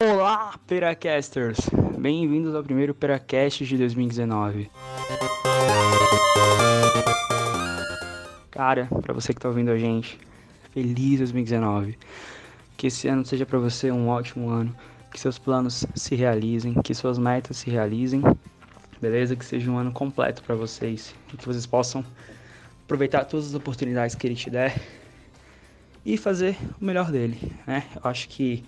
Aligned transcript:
Olá, 0.00 0.56
Peracasters! 0.64 1.58
Bem-vindos 1.98 2.54
ao 2.54 2.62
primeiro 2.62 2.94
Peracast 2.94 3.66
de 3.66 3.76
2019. 3.76 4.70
Cara, 8.48 8.86
para 9.02 9.12
você 9.12 9.34
que 9.34 9.40
tá 9.40 9.48
ouvindo 9.48 9.72
a 9.72 9.76
gente, 9.76 10.16
feliz 10.70 11.18
2019. 11.18 11.98
Que 12.76 12.86
esse 12.86 13.08
ano 13.08 13.26
seja 13.26 13.44
para 13.44 13.58
você 13.58 13.90
um 13.90 14.08
ótimo 14.08 14.48
ano, 14.48 14.72
que 15.10 15.18
seus 15.18 15.36
planos 15.36 15.84
se 15.96 16.14
realizem, 16.14 16.74
que 16.74 16.94
suas 16.94 17.18
metas 17.18 17.56
se 17.56 17.68
realizem. 17.68 18.22
Beleza? 19.02 19.34
Que 19.34 19.44
seja 19.44 19.68
um 19.68 19.78
ano 19.78 19.90
completo 19.90 20.44
para 20.44 20.54
vocês 20.54 21.12
e 21.34 21.36
que 21.36 21.44
vocês 21.44 21.66
possam 21.66 22.06
aproveitar 22.84 23.24
todas 23.24 23.48
as 23.48 23.54
oportunidades 23.54 24.14
que 24.14 24.28
ele 24.28 24.36
te 24.36 24.48
der 24.48 24.80
e 26.06 26.16
fazer 26.16 26.56
o 26.80 26.84
melhor 26.84 27.10
dele, 27.10 27.52
né? 27.66 27.82
Eu 27.96 28.08
acho 28.08 28.28
que 28.28 28.64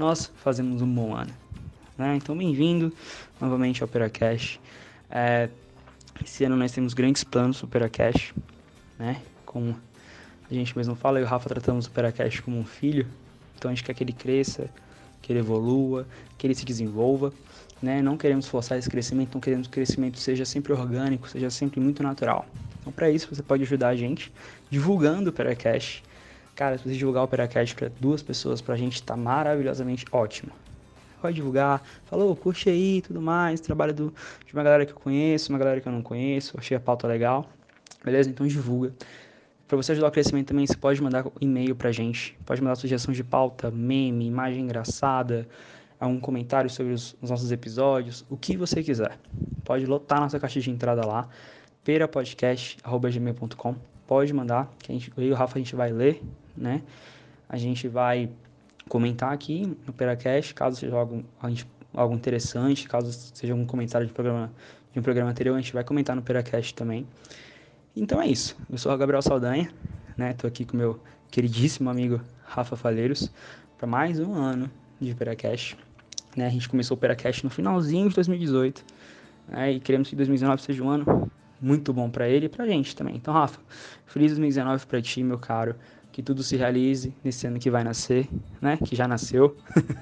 nós 0.00 0.32
fazemos 0.36 0.80
um 0.80 0.88
bom 0.88 1.14
ano. 1.14 1.30
Né? 1.98 2.16
Então, 2.16 2.34
bem-vindo 2.34 2.90
novamente 3.38 3.82
ao 3.82 3.86
Operacash. 3.86 4.58
É, 5.10 5.50
esse 6.24 6.42
ano 6.42 6.56
nós 6.56 6.72
temos 6.72 6.94
grandes 6.94 7.22
planos 7.22 7.60
no 7.60 7.68
Operacash, 7.68 8.32
né? 8.98 9.20
Como 9.44 9.76
a 10.50 10.54
gente 10.54 10.74
mesmo 10.74 10.94
fala, 10.94 11.18
eu 11.18 11.24
e 11.24 11.26
o 11.26 11.28
Rafa 11.28 11.50
tratamos 11.50 11.84
o 11.84 11.90
Operacash 11.90 12.40
como 12.40 12.58
um 12.58 12.64
filho, 12.64 13.06
então 13.58 13.70
a 13.70 13.74
gente 13.74 13.84
quer 13.84 13.92
que 13.92 14.02
ele 14.02 14.14
cresça, 14.14 14.70
que 15.20 15.30
ele 15.32 15.40
evolua, 15.40 16.06
que 16.38 16.46
ele 16.46 16.54
se 16.54 16.64
desenvolva, 16.64 17.30
né? 17.82 18.00
Não 18.00 18.16
queremos 18.16 18.48
forçar 18.48 18.78
esse 18.78 18.88
crescimento, 18.88 19.34
não 19.34 19.40
queremos 19.40 19.66
que 19.66 19.72
o 19.72 19.74
crescimento 19.74 20.18
seja 20.18 20.46
sempre 20.46 20.72
orgânico, 20.72 21.28
seja 21.28 21.50
sempre 21.50 21.78
muito 21.78 22.02
natural. 22.02 22.46
Então, 22.80 22.90
para 22.90 23.10
isso, 23.10 23.28
você 23.30 23.42
pode 23.42 23.64
ajudar 23.64 23.88
a 23.88 23.96
gente 23.96 24.32
divulgando 24.70 25.26
o 25.26 25.28
Operacash, 25.28 26.02
Cara, 26.54 26.76
se 26.76 26.84
você 26.84 26.94
divulgar 26.94 27.22
o 27.22 27.24
Operacast 27.24 27.74
para 27.74 27.88
duas 28.00 28.22
pessoas, 28.22 28.60
pra 28.60 28.76
gente 28.76 29.02
tá 29.02 29.16
maravilhosamente 29.16 30.04
ótimo. 30.12 30.52
Pode 31.20 31.34
divulgar, 31.34 31.82
falou, 32.06 32.34
curte 32.34 32.70
aí 32.70 33.02
tudo 33.02 33.20
mais, 33.20 33.60
trabalho 33.60 33.92
do, 33.92 34.14
de 34.46 34.52
uma 34.54 34.62
galera 34.62 34.86
que 34.86 34.92
eu 34.92 34.96
conheço, 34.96 35.52
uma 35.52 35.58
galera 35.58 35.80
que 35.80 35.86
eu 35.86 35.92
não 35.92 36.02
conheço, 36.02 36.56
achei 36.58 36.76
a 36.76 36.80
pauta 36.80 37.06
legal. 37.06 37.48
Beleza? 38.02 38.30
Então 38.30 38.46
divulga. 38.46 38.94
Para 39.68 39.76
você 39.76 39.92
ajudar 39.92 40.08
o 40.08 40.10
crescimento 40.10 40.48
também, 40.48 40.66
você 40.66 40.76
pode 40.76 41.00
mandar 41.02 41.24
e-mail 41.40 41.76
pra 41.76 41.92
gente. 41.92 42.36
Pode 42.44 42.60
mandar 42.60 42.74
sugestão 42.74 43.14
de 43.14 43.22
pauta, 43.22 43.70
meme, 43.70 44.26
imagem 44.26 44.64
engraçada, 44.64 45.46
um 46.00 46.18
comentário 46.18 46.70
sobre 46.70 46.92
os, 46.92 47.14
os 47.20 47.30
nossos 47.30 47.52
episódios, 47.52 48.24
o 48.28 48.36
que 48.36 48.56
você 48.56 48.82
quiser. 48.82 49.18
Pode 49.64 49.86
lotar 49.86 50.20
nossa 50.20 50.40
caixa 50.40 50.60
de 50.60 50.70
entrada 50.70 51.06
lá, 51.06 51.28
perapodcast.gmail.com. 51.84 53.76
Pode 54.10 54.34
mandar, 54.34 54.68
que 54.80 54.90
a 54.90 54.94
gente, 54.96 55.12
eu 55.16 55.22
e 55.22 55.30
o 55.30 55.36
Rafa 55.36 55.56
a 55.56 55.62
gente 55.62 55.76
vai 55.76 55.92
ler 55.92 56.20
né? 56.56 56.82
A 57.48 57.56
gente 57.56 57.86
vai 57.86 58.28
comentar 58.88 59.32
aqui 59.32 59.72
no 59.86 59.92
Peracast, 59.92 60.52
caso 60.52 60.80
seja 60.80 60.96
algo, 60.96 61.24
algo 61.94 62.12
interessante, 62.12 62.88
caso 62.88 63.12
seja 63.32 63.52
algum 63.52 63.64
comentário 63.64 64.04
de, 64.04 64.12
programa, 64.12 64.52
de 64.92 64.98
um 64.98 65.02
programa 65.02 65.30
anterior, 65.30 65.56
a 65.56 65.60
gente 65.60 65.72
vai 65.72 65.84
comentar 65.84 66.16
no 66.16 66.22
Peracast 66.22 66.74
também. 66.74 67.06
Então 67.94 68.20
é 68.20 68.26
isso. 68.26 68.56
Eu 68.68 68.78
sou 68.78 68.92
o 68.92 68.98
Gabriel 68.98 69.22
Saldanha, 69.22 69.70
né? 70.16 70.32
Tô 70.32 70.48
aqui 70.48 70.64
com 70.64 70.76
meu 70.76 70.98
queridíssimo 71.30 71.88
amigo 71.88 72.20
Rafa 72.42 72.74
Falheiros 72.74 73.30
para 73.78 73.86
mais 73.86 74.18
um 74.18 74.34
ano 74.34 74.68
de 75.00 75.14
Peracast. 75.14 75.76
Né? 76.36 76.48
A 76.48 76.50
gente 76.50 76.68
começou 76.68 76.96
o 76.96 76.98
Peracast 76.98 77.44
no 77.44 77.50
finalzinho 77.50 78.08
de 78.08 78.16
2018 78.16 78.84
né? 79.46 79.70
e 79.74 79.78
queremos 79.78 80.08
que 80.08 80.16
2019 80.16 80.62
seja 80.62 80.82
um 80.82 80.90
ano 80.90 81.30
muito 81.60 81.92
bom 81.92 82.10
para 82.10 82.28
ele 82.28 82.46
e 82.46 82.48
pra 82.48 82.66
gente 82.66 82.96
também. 82.96 83.16
Então, 83.16 83.34
Rafa, 83.34 83.60
feliz 84.06 84.30
2019 84.32 84.86
para 84.86 85.02
ti, 85.02 85.22
meu 85.22 85.38
caro 85.38 85.74
que 86.12 86.22
tudo 86.22 86.42
se 86.42 86.56
realize 86.56 87.14
nesse 87.22 87.46
ano 87.46 87.58
que 87.58 87.70
vai 87.70 87.84
nascer, 87.84 88.28
né? 88.60 88.76
Que 88.76 88.96
já 88.96 89.06
nasceu. 89.06 89.56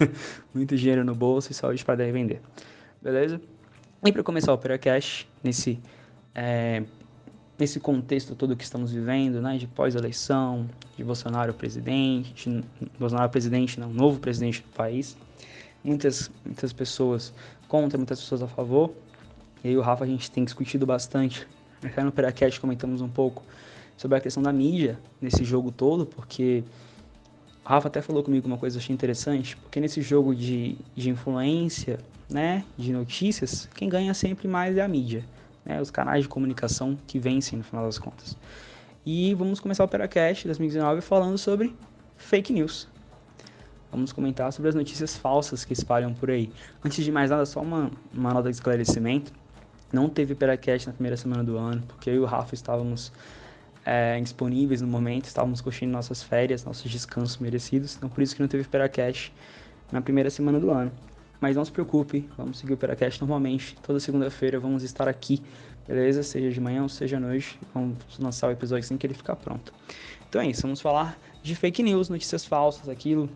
Muito 0.54 0.76
dinheiro 0.76 1.04
no 1.04 1.14
bolso 1.14 1.52
e 1.52 1.54
saúde 1.54 1.84
para 1.84 1.96
dar 1.96 2.08
e 2.08 2.12
vender. 2.12 2.40
Beleza? 3.02 3.40
E 4.04 4.12
para 4.12 4.22
começar 4.22 4.52
o 4.52 4.54
Opera 4.54 4.78
Cash, 4.78 5.26
nesse, 5.42 5.78
é, 6.34 6.82
nesse 7.58 7.78
contexto 7.78 8.34
todo 8.34 8.56
que 8.56 8.64
estamos 8.64 8.92
vivendo, 8.92 9.40
né? 9.42 9.58
De 9.58 9.66
pós-eleição, 9.66 10.68
de 10.96 11.04
Bolsonaro 11.04 11.52
presidente, 11.52 12.50
de 12.50 12.64
Bolsonaro 12.98 13.30
presidente, 13.30 13.78
não, 13.78 13.92
novo 13.92 14.18
presidente 14.18 14.62
do 14.62 14.68
país. 14.70 15.16
Muitas, 15.84 16.30
muitas 16.44 16.72
pessoas 16.72 17.34
contra, 17.68 17.98
muitas 17.98 18.20
pessoas 18.20 18.42
a 18.42 18.48
favor. 18.48 18.92
E 19.62 19.68
aí 19.68 19.76
o 19.76 19.80
Rafa 19.80 20.04
a 20.04 20.06
gente 20.06 20.30
tem 20.30 20.44
discutido 20.44 20.86
bastante. 20.86 21.46
Aqui 21.82 22.00
no 22.00 22.12
Peracast 22.12 22.60
comentamos 22.60 23.00
um 23.00 23.08
pouco 23.08 23.42
sobre 23.96 24.16
a 24.16 24.20
questão 24.20 24.42
da 24.42 24.52
mídia 24.52 24.98
nesse 25.20 25.44
jogo 25.44 25.70
todo, 25.70 26.06
porque 26.06 26.62
o 27.64 27.68
Rafa 27.68 27.88
até 27.88 28.00
falou 28.00 28.22
comigo 28.22 28.46
uma 28.46 28.56
coisa 28.56 28.74
que 28.74 28.78
eu 28.80 28.84
achei 28.84 28.94
interessante, 28.94 29.56
porque 29.56 29.80
nesse 29.80 30.00
jogo 30.00 30.34
de, 30.34 30.76
de 30.94 31.10
influência, 31.10 31.98
né, 32.30 32.64
de 32.76 32.92
notícias, 32.92 33.68
quem 33.74 33.88
ganha 33.88 34.14
sempre 34.14 34.46
mais 34.46 34.76
é 34.76 34.82
a 34.82 34.88
mídia, 34.88 35.24
né, 35.64 35.80
os 35.80 35.90
canais 35.90 36.22
de 36.22 36.28
comunicação 36.28 36.96
que 37.06 37.18
vencem 37.18 37.58
no 37.58 37.64
final 37.64 37.84
das 37.84 37.98
contas. 37.98 38.36
E 39.04 39.34
vamos 39.34 39.58
começar 39.60 39.84
o 39.84 39.88
Peracast 39.88 40.46
2019 40.46 41.00
falando 41.00 41.38
sobre 41.38 41.74
fake 42.16 42.52
news. 42.52 42.88
Vamos 43.90 44.12
comentar 44.12 44.52
sobre 44.52 44.68
as 44.68 44.74
notícias 44.74 45.16
falsas 45.16 45.64
que 45.64 45.72
espalham 45.72 46.12
por 46.12 46.30
aí. 46.30 46.52
Antes 46.84 47.04
de 47.04 47.10
mais 47.10 47.30
nada, 47.30 47.46
só 47.46 47.60
uma, 47.60 47.90
uma 48.12 48.34
nota 48.34 48.50
de 48.50 48.56
esclarecimento. 48.56 49.32
Não 49.92 50.08
teve 50.08 50.34
Peracast 50.34 50.86
na 50.86 50.92
primeira 50.92 51.16
semana 51.16 51.42
do 51.42 51.56
ano, 51.56 51.82
porque 51.86 52.10
eu 52.10 52.14
e 52.14 52.18
o 52.18 52.24
Rafa 52.24 52.54
estávamos 52.54 53.12
é, 53.84 54.20
disponíveis 54.20 54.82
no 54.82 54.88
momento, 54.88 55.24
estávamos 55.24 55.62
curtindo 55.62 55.92
nossas 55.92 56.22
férias, 56.22 56.64
nossos 56.64 56.90
descansos 56.90 57.38
merecidos, 57.38 57.96
então 57.96 58.08
por 58.08 58.22
isso 58.22 58.36
que 58.36 58.42
não 58.42 58.48
teve 58.48 58.64
Peracast 58.64 59.32
na 59.90 60.02
primeira 60.02 60.28
semana 60.28 60.60
do 60.60 60.70
ano. 60.70 60.92
Mas 61.40 61.56
não 61.56 61.64
se 61.64 61.72
preocupe, 61.72 62.28
vamos 62.36 62.58
seguir 62.58 62.74
o 62.74 62.76
Peracast 62.76 63.20
normalmente, 63.20 63.76
toda 63.82 63.98
segunda-feira 63.98 64.60
vamos 64.60 64.82
estar 64.82 65.08
aqui, 65.08 65.42
beleza? 65.86 66.22
Seja 66.22 66.50
de 66.50 66.60
manhã 66.60 66.82
ou 66.82 66.88
seja 66.88 67.16
à 67.16 67.20
noite, 67.20 67.58
vamos 67.72 67.96
lançar 68.18 68.48
o 68.48 68.50
episódio 68.50 68.84
assim 68.84 68.98
que 68.98 69.06
ele 69.06 69.14
ficar 69.14 69.36
pronto. 69.36 69.72
Então 70.28 70.42
é 70.42 70.48
isso, 70.48 70.62
vamos 70.62 70.82
falar 70.82 71.18
de 71.42 71.54
fake 71.54 71.82
news, 71.82 72.10
notícias 72.10 72.44
falsas, 72.44 72.88
aquilo 72.90 73.30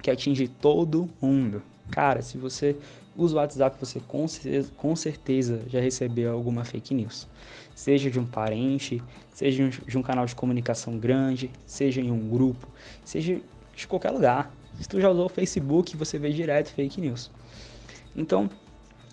que 0.00 0.10
atinge 0.10 0.48
todo 0.48 1.10
mundo. 1.20 1.62
Cara, 1.90 2.22
se 2.22 2.38
você 2.38 2.76
usa 3.16 3.34
o 3.34 3.38
WhatsApp, 3.38 3.76
você 3.78 4.00
com 4.00 4.26
certeza, 4.26 4.70
com 4.76 4.96
certeza 4.96 5.62
já 5.68 5.80
recebeu 5.80 6.32
alguma 6.32 6.64
fake 6.64 6.94
news 6.94 7.28
seja 7.74 8.10
de 8.10 8.18
um 8.18 8.26
parente, 8.26 9.02
seja 9.32 9.68
de 9.68 9.98
um 9.98 10.02
canal 10.02 10.26
de 10.26 10.34
comunicação 10.34 10.98
grande, 10.98 11.50
seja 11.66 12.00
em 12.00 12.10
um 12.10 12.28
grupo, 12.28 12.68
seja 13.04 13.40
de 13.74 13.86
qualquer 13.86 14.10
lugar. 14.10 14.54
Se 14.80 14.88
tu 14.88 15.00
já 15.00 15.10
usou 15.10 15.26
o 15.26 15.28
Facebook, 15.28 15.96
você 15.96 16.18
vê 16.18 16.30
direto 16.30 16.68
fake 16.68 17.00
news. 17.00 17.30
Então, 18.16 18.48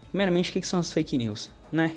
primeiramente, 0.10 0.50
o 0.50 0.54
que 0.54 0.68
são 0.68 0.80
as 0.80 0.92
fake 0.92 1.18
news? 1.18 1.50
Né? 1.72 1.96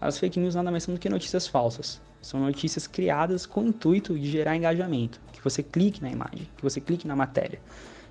As 0.00 0.18
fake 0.18 0.38
news 0.38 0.54
nada 0.54 0.70
mais 0.70 0.82
são 0.82 0.94
do 0.94 1.00
que 1.00 1.08
notícias 1.08 1.46
falsas. 1.46 2.00
São 2.20 2.40
notícias 2.40 2.86
criadas 2.86 3.46
com 3.46 3.62
o 3.62 3.68
intuito 3.68 4.18
de 4.18 4.28
gerar 4.30 4.56
engajamento, 4.56 5.20
que 5.32 5.42
você 5.42 5.62
clique 5.62 6.02
na 6.02 6.10
imagem, 6.10 6.48
que 6.56 6.62
você 6.62 6.80
clique 6.80 7.06
na 7.06 7.14
matéria 7.14 7.60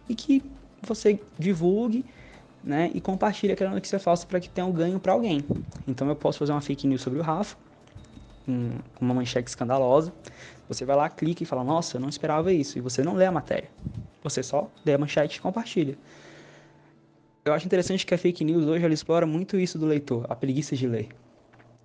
e 0.07 0.15
que 0.15 0.41
você 0.81 1.19
divulgue 1.37 2.05
né, 2.67 2.91
e 2.93 2.99
compartilhe 2.99 3.53
aquela 3.53 3.71
notícia 3.71 3.97
falsa 3.97 4.27
para 4.27 4.41
que 4.41 4.49
tenha 4.49 4.67
um 4.67 4.71
ganho 4.73 4.99
para 4.99 5.13
alguém. 5.13 5.43
Então 5.87 6.07
eu 6.09 6.15
posso 6.15 6.37
fazer 6.37 6.51
uma 6.51 6.59
fake 6.59 6.85
news 6.85 7.01
sobre 7.01 7.17
o 7.17 7.21
Rafa, 7.21 7.55
com 8.45 8.71
uma 8.99 9.13
manchete 9.13 9.47
escandalosa. 9.47 10.13
Você 10.67 10.83
vai 10.83 10.97
lá, 10.97 11.09
clica 11.09 11.43
e 11.43 11.45
fala: 11.45 11.63
Nossa, 11.63 11.95
eu 11.95 12.01
não 12.01 12.09
esperava 12.09 12.51
isso. 12.51 12.77
E 12.77 12.81
você 12.81 13.01
não 13.01 13.13
lê 13.13 13.25
a 13.25 13.31
matéria. 13.31 13.69
Você 14.21 14.43
só 14.43 14.69
lê 14.85 14.93
a 14.93 14.97
manchete 14.97 15.37
e 15.37 15.41
compartilha. 15.41 15.97
Eu 17.45 17.53
acho 17.53 17.65
interessante 17.65 18.05
que 18.05 18.13
a 18.13 18.17
fake 18.17 18.43
news 18.43 18.65
hoje 18.65 18.83
ela 18.83 18.93
explora 18.93 19.25
muito 19.25 19.57
isso 19.57 19.79
do 19.79 19.85
leitor, 19.85 20.25
a 20.27 20.35
preguiça 20.35 20.75
de 20.75 20.85
ler. 20.85 21.07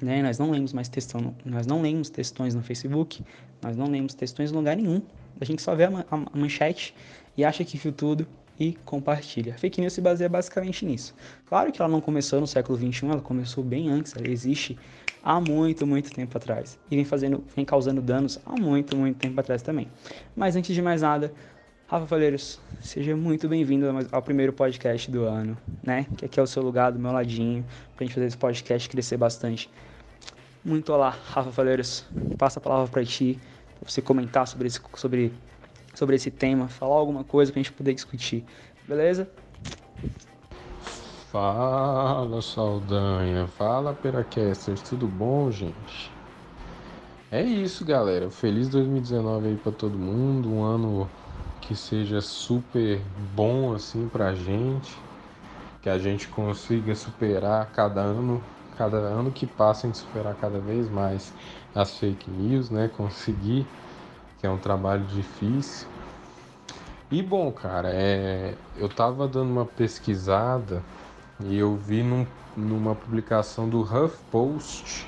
Né? 0.00 0.20
Nós 0.20 0.36
não 0.36 0.50
lemos 0.50 0.72
mais 0.72 0.88
textão, 0.88 1.32
nós 1.44 1.64
não 1.64 1.80
lemos 1.80 2.10
textões 2.10 2.56
no 2.56 2.62
Facebook, 2.62 3.24
nós 3.62 3.76
não 3.76 3.86
lemos 3.86 4.14
textões 4.14 4.50
em 4.50 4.54
lugar 4.54 4.76
nenhum. 4.76 5.00
A 5.40 5.44
gente 5.44 5.62
só 5.62 5.76
vê 5.76 5.84
a 5.84 6.36
manchete 6.36 6.92
e 7.36 7.44
acha 7.44 7.64
que 7.64 7.78
viu 7.78 7.92
tudo 7.92 8.26
e 8.62 8.74
compartilha. 8.84 9.54
Fake 9.54 9.80
news 9.80 9.92
se 9.92 10.00
baseia 10.00 10.28
basicamente 10.28 10.86
nisso. 10.86 11.12
Claro 11.46 11.72
que 11.72 11.82
ela 11.82 11.90
não 11.90 12.00
começou 12.00 12.40
no 12.40 12.46
século 12.46 12.78
21, 12.78 13.10
ela 13.10 13.20
começou 13.20 13.64
bem 13.64 13.88
antes, 13.90 14.14
ela 14.16 14.28
existe 14.28 14.78
há 15.20 15.40
muito, 15.40 15.84
muito 15.84 16.12
tempo 16.12 16.36
atrás. 16.38 16.78
E 16.88 16.94
vem 16.94 17.04
fazendo, 17.04 17.42
vem 17.56 17.64
causando 17.64 18.00
danos 18.00 18.38
há 18.46 18.52
muito, 18.52 18.96
muito 18.96 19.18
tempo 19.18 19.38
atrás 19.40 19.62
também. 19.62 19.88
Mas 20.36 20.54
antes 20.54 20.72
de 20.72 20.80
mais 20.80 21.02
nada, 21.02 21.32
Rafa 21.88 22.06
Faleiros, 22.06 22.60
seja 22.80 23.16
muito 23.16 23.48
bem-vindo 23.48 23.86
ao 24.12 24.22
primeiro 24.22 24.52
podcast 24.52 25.10
do 25.10 25.24
ano, 25.24 25.58
né? 25.82 26.06
Que 26.16 26.26
aqui 26.26 26.38
é 26.38 26.42
o 26.42 26.46
seu 26.46 26.62
lugar, 26.62 26.92
do 26.92 27.00
meu 27.00 27.10
ladinho, 27.10 27.64
pra 27.96 28.06
gente 28.06 28.14
fazer 28.14 28.26
esse 28.26 28.36
podcast 28.36 28.88
crescer 28.88 29.16
bastante. 29.16 29.68
Muito 30.64 30.92
olá, 30.92 31.10
Rafa 31.10 31.50
Faleiros. 31.50 32.06
Passa 32.38 32.60
a 32.60 32.62
palavra 32.62 32.88
para 32.88 33.04
ti, 33.04 33.40
pra 33.80 33.90
você 33.90 34.00
comentar 34.00 34.46
sobre 34.46 34.68
esse, 34.68 34.80
sobre, 34.94 35.32
sobre 35.94 36.16
esse 36.16 36.30
tema, 36.30 36.68
falar 36.68 36.96
alguma 36.96 37.24
coisa 37.24 37.52
pra 37.52 37.60
gente 37.60 37.72
poder 37.72 37.94
discutir, 37.94 38.44
beleza? 38.86 39.28
Fala, 41.30 42.42
Saldanha. 42.42 43.46
Fala, 43.48 43.94
Peracasters. 43.94 44.82
Tudo 44.82 45.08
bom, 45.08 45.50
gente? 45.50 46.12
É 47.30 47.42
isso, 47.42 47.86
galera. 47.86 48.30
Feliz 48.30 48.68
2019 48.68 49.48
aí 49.48 49.56
para 49.56 49.72
todo 49.72 49.98
mundo. 49.98 50.50
Um 50.50 50.62
ano 50.62 51.10
que 51.58 51.74
seja 51.74 52.20
super 52.20 53.00
bom 53.16 53.72
assim 53.72 54.06
pra 54.10 54.34
gente, 54.34 54.90
que 55.80 55.88
a 55.88 55.96
gente 55.98 56.28
consiga 56.28 56.94
superar 56.94 57.72
cada 57.72 58.02
ano, 58.02 58.44
cada 58.76 58.98
ano 58.98 59.32
que 59.32 59.46
passa 59.46 59.86
em 59.86 59.94
superar 59.94 60.34
cada 60.36 60.60
vez 60.60 60.90
mais 60.90 61.32
as 61.74 61.96
fake 61.98 62.30
news, 62.30 62.68
né? 62.68 62.88
Conseguir, 62.88 63.66
que 64.42 64.46
é 64.48 64.50
um 64.50 64.58
trabalho 64.58 65.04
difícil. 65.04 65.86
E 67.12 67.22
bom, 67.22 67.52
cara, 67.52 67.90
é, 67.92 68.56
eu 68.76 68.88
tava 68.88 69.28
dando 69.28 69.52
uma 69.52 69.64
pesquisada 69.64 70.82
e 71.44 71.56
eu 71.56 71.76
vi 71.76 72.02
num, 72.02 72.26
numa 72.56 72.92
publicação 72.92 73.68
do 73.68 73.82
HuffPost 73.82 75.06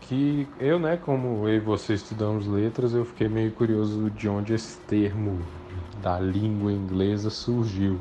que 0.00 0.48
eu, 0.58 0.78
né, 0.78 0.96
como 0.96 1.46
eu 1.46 1.56
e 1.56 1.60
você 1.60 1.92
estudamos 1.92 2.46
letras, 2.46 2.94
eu 2.94 3.04
fiquei 3.04 3.28
meio 3.28 3.52
curioso 3.52 4.10
de 4.10 4.30
onde 4.30 4.54
esse 4.54 4.78
termo 4.86 5.38
da 6.00 6.18
língua 6.18 6.72
inglesa 6.72 7.28
surgiu. 7.28 7.98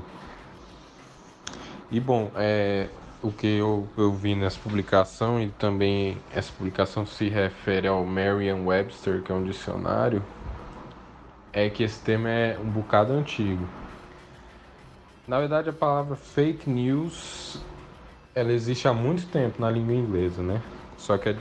E 1.92 2.00
bom, 2.00 2.32
é, 2.36 2.88
o 3.24 3.32
que 3.32 3.48
eu, 3.48 3.88
eu 3.98 4.12
vi 4.12 4.36
nessa 4.36 4.60
publicação, 4.60 5.42
e 5.42 5.50
também 5.50 6.18
essa 6.30 6.52
publicação 6.52 7.06
se 7.06 7.30
refere 7.30 7.88
ao 7.88 8.06
Merriam-Webster, 8.06 9.24
que 9.24 9.32
é 9.32 9.36
um 9.36 9.44
dicionário, 9.44 10.22
é 11.54 11.70
que 11.70 11.84
esse 11.84 12.00
termo 12.02 12.28
é 12.28 12.58
um 12.60 12.70
bocado 12.70 13.14
antigo. 13.14 13.66
Na 15.26 15.40
verdade, 15.40 15.70
a 15.70 15.74
palavra 15.74 16.16
fake 16.18 16.70
news 16.70 17.58
ela 18.36 18.52
existe 18.52 18.88
há 18.88 18.94
muito 18.94 19.26
tempo 19.28 19.62
na 19.62 19.70
língua 19.70 19.94
inglesa, 19.94 20.42
né? 20.42 20.62
Só 20.98 21.18
que 21.18 21.36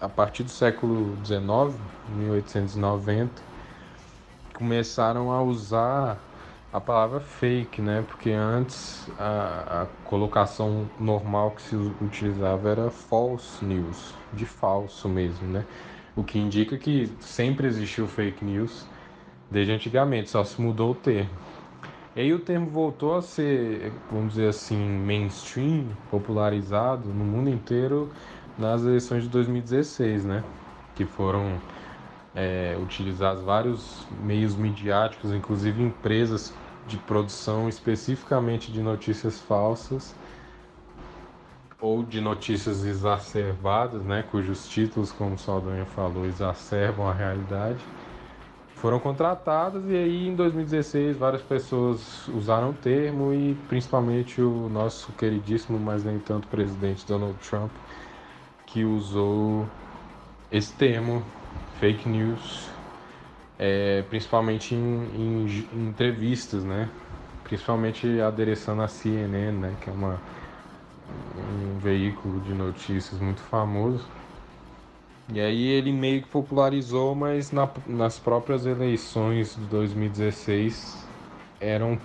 a 0.00 0.08
partir 0.08 0.44
do 0.44 0.50
século 0.50 1.16
XIX, 1.24 1.74
1890, 2.06 3.42
começaram 4.52 5.32
a 5.32 5.42
usar 5.42 6.18
a 6.74 6.80
palavra 6.80 7.20
fake, 7.20 7.80
né? 7.80 8.04
Porque 8.04 8.32
antes 8.32 9.08
a, 9.16 9.82
a, 9.82 9.86
colocação 10.04 10.90
normal 10.98 11.52
que 11.52 11.62
se 11.62 11.76
utilizava 11.76 12.68
era 12.68 12.90
false 12.90 13.64
news, 13.64 14.12
de 14.32 14.44
falso 14.44 15.08
mesmo, 15.08 15.46
né? 15.46 15.64
O 16.16 16.24
que 16.24 16.36
indica 16.36 16.76
que 16.76 17.08
sempre 17.20 17.68
existiu 17.68 18.08
fake 18.08 18.44
news 18.44 18.84
desde 19.48 19.70
antigamente, 19.70 20.30
só 20.30 20.42
se 20.42 20.60
mudou 20.60 20.90
o 20.90 20.94
termo. 20.96 21.30
E 22.16 22.22
aí 22.22 22.32
o 22.32 22.40
termo 22.40 22.66
voltou 22.68 23.16
a 23.16 23.22
ser, 23.22 23.92
vamos 24.10 24.30
dizer 24.34 24.48
assim, 24.48 24.76
mainstream, 24.76 25.86
popularizado 26.10 27.08
no 27.08 27.24
mundo 27.24 27.50
inteiro 27.50 28.10
nas 28.58 28.82
eleições 28.82 29.22
de 29.22 29.28
2016, 29.28 30.24
né? 30.24 30.42
Que 30.96 31.04
foram 31.04 31.60
é, 32.34 32.76
utilizados 32.82 33.44
vários 33.44 34.08
meios 34.24 34.56
midiáticos, 34.56 35.32
inclusive 35.32 35.80
empresas 35.80 36.52
de 36.86 36.98
produção 36.98 37.68
especificamente 37.68 38.70
de 38.72 38.80
notícias 38.82 39.40
falsas 39.40 40.14
ou 41.80 42.02
de 42.02 42.20
notícias 42.20 42.84
exacerbadas, 42.84 44.02
né? 44.04 44.22
Cujos 44.22 44.66
títulos, 44.68 45.12
como 45.12 45.34
o 45.34 45.38
Saldanha 45.38 45.86
falou, 45.86 46.26
exacerbam 46.26 47.08
a 47.08 47.12
realidade 47.12 47.84
foram 48.84 49.00
contratadas 49.00 49.82
e 49.88 49.96
aí 49.96 50.28
em 50.28 50.34
2016 50.36 51.16
várias 51.16 51.40
pessoas 51.40 52.28
usaram 52.28 52.68
o 52.68 52.74
termo 52.74 53.32
e 53.32 53.54
principalmente 53.66 54.42
o 54.42 54.68
nosso 54.68 55.10
queridíssimo, 55.14 55.78
mas 55.78 56.04
nem 56.04 56.18
tanto 56.18 56.46
presidente 56.48 57.06
Donald 57.06 57.38
Trump, 57.38 57.70
que 58.66 58.84
usou 58.84 59.66
esse 60.52 60.70
termo, 60.74 61.22
fake 61.80 62.06
news, 62.06 62.73
é, 63.58 64.02
principalmente 64.08 64.74
em, 64.74 64.78
em, 64.78 65.66
em, 65.72 65.88
entrevistas, 65.88 66.64
né? 66.64 66.88
Principalmente 67.44 68.20
adereçando 68.20 68.82
a 68.82 68.88
CNN, 68.88 69.58
né? 69.58 69.76
Que 69.80 69.90
é 69.90 69.92
uma, 69.92 70.20
um 71.38 71.78
veículo 71.78 72.40
de 72.40 72.52
notícias 72.52 73.20
muito 73.20 73.40
famoso. 73.42 74.04
E 75.32 75.40
aí 75.40 75.68
ele 75.68 75.92
meio 75.92 76.22
que 76.22 76.28
popularizou, 76.28 77.14
mas 77.14 77.50
na, 77.50 77.68
nas 77.86 78.18
próprias 78.18 78.66
eleições 78.66 79.56
de 79.56 79.64
2016 79.66 81.06
eram 81.60 81.98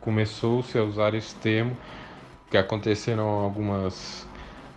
começou-se 0.00 0.76
a 0.76 0.82
usar 0.82 1.14
esse 1.14 1.34
termo, 1.36 1.76
que 2.50 2.56
aconteceram 2.56 3.28
algumas 3.28 4.26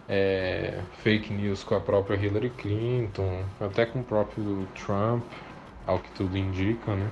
é, 0.08 0.80
fake 1.04 1.34
news 1.34 1.64
com 1.64 1.76
a 1.76 1.80
própria 1.80 2.16
Hillary 2.16 2.52
Clinton, 2.52 3.44
até 3.60 3.86
com 3.86 4.00
o 4.00 4.04
próprio 4.04 4.68
Trump, 4.76 5.24
ao 5.86 6.00
que 6.00 6.12
tudo 6.12 6.38
indica, 6.38 6.96
né? 6.96 7.12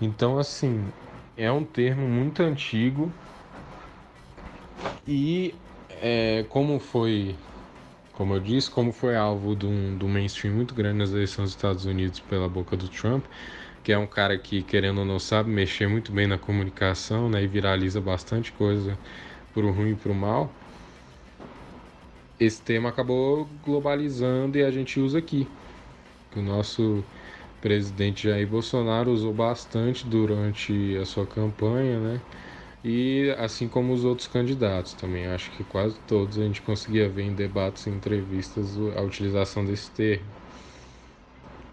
Então, 0.00 0.38
assim, 0.38 0.92
é 1.36 1.50
um 1.52 1.64
termo 1.64 2.08
muito 2.08 2.42
antigo 2.42 3.12
e 5.06 5.54
é, 5.88 6.44
como 6.48 6.78
foi 6.78 7.36
como 8.12 8.34
eu 8.34 8.40
disse, 8.40 8.70
como 8.70 8.92
foi 8.92 9.16
alvo 9.16 9.56
de 9.56 9.66
um, 9.66 9.96
de 9.96 10.04
um 10.04 10.08
mainstream 10.08 10.54
muito 10.54 10.74
grande 10.74 10.98
nas 10.98 11.10
eleições 11.12 11.44
dos 11.46 11.52
Estados 11.52 11.86
Unidos 11.86 12.20
pela 12.20 12.48
boca 12.48 12.76
do 12.76 12.88
Trump, 12.88 13.26
que 13.82 13.92
é 13.92 13.98
um 13.98 14.06
cara 14.06 14.38
que, 14.38 14.62
querendo 14.62 14.98
ou 15.00 15.04
não, 15.06 15.18
sabe 15.18 15.50
mexer 15.50 15.88
muito 15.88 16.12
bem 16.12 16.26
na 16.26 16.38
comunicação 16.38 17.30
né, 17.30 17.42
e 17.42 17.46
viraliza 17.46 18.00
bastante 18.00 18.52
coisa 18.52 18.98
pro 19.54 19.70
ruim 19.72 19.92
e 19.92 19.96
pro 19.96 20.14
mal, 20.14 20.54
esse 22.40 22.60
tema 22.62 22.88
acabou 22.88 23.44
globalizando 23.62 24.58
e 24.58 24.64
a 24.64 24.70
gente 24.70 24.98
usa 24.98 25.18
aqui. 25.18 25.59
O 26.34 26.40
nosso 26.42 27.04
presidente 27.60 28.24
Jair 28.28 28.48
Bolsonaro 28.48 29.12
usou 29.12 29.34
bastante 29.34 30.06
durante 30.06 30.96
a 30.98 31.04
sua 31.06 31.26
campanha, 31.26 32.00
né? 32.00 32.22
e 32.84 33.34
assim 33.38 33.68
como 33.68 33.92
os 33.92 34.04
outros 34.04 34.28
candidatos 34.28 34.94
também. 34.94 35.26
Acho 35.26 35.50
que 35.52 35.64
quase 35.64 36.00
todos 36.00 36.38
a 36.38 36.44
gente 36.44 36.62
conseguia 36.62 37.08
ver 37.08 37.24
em 37.24 37.34
debates 37.34 37.86
e 37.86 37.90
entrevistas 37.90 38.76
a 38.96 39.02
utilização 39.02 39.64
desse 39.64 39.90
termo. 39.92 40.26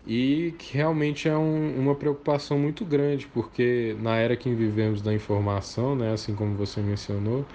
E 0.06 0.56
que 0.58 0.74
realmente 0.78 1.28
é 1.28 1.36
um, 1.38 1.78
uma 1.80 1.94
preocupação 1.96 2.58
muito 2.58 2.86
grande, 2.86 3.28
porque 3.28 3.96
na 4.00 4.16
era 4.16 4.38
que 4.38 4.54
vivemos 4.54 5.02
da 5.02 5.14
informação, 5.14 5.96
né, 5.96 6.14
assim 6.14 6.34
como 6.36 6.56
você 6.56 6.82
mencionou, 6.82 7.46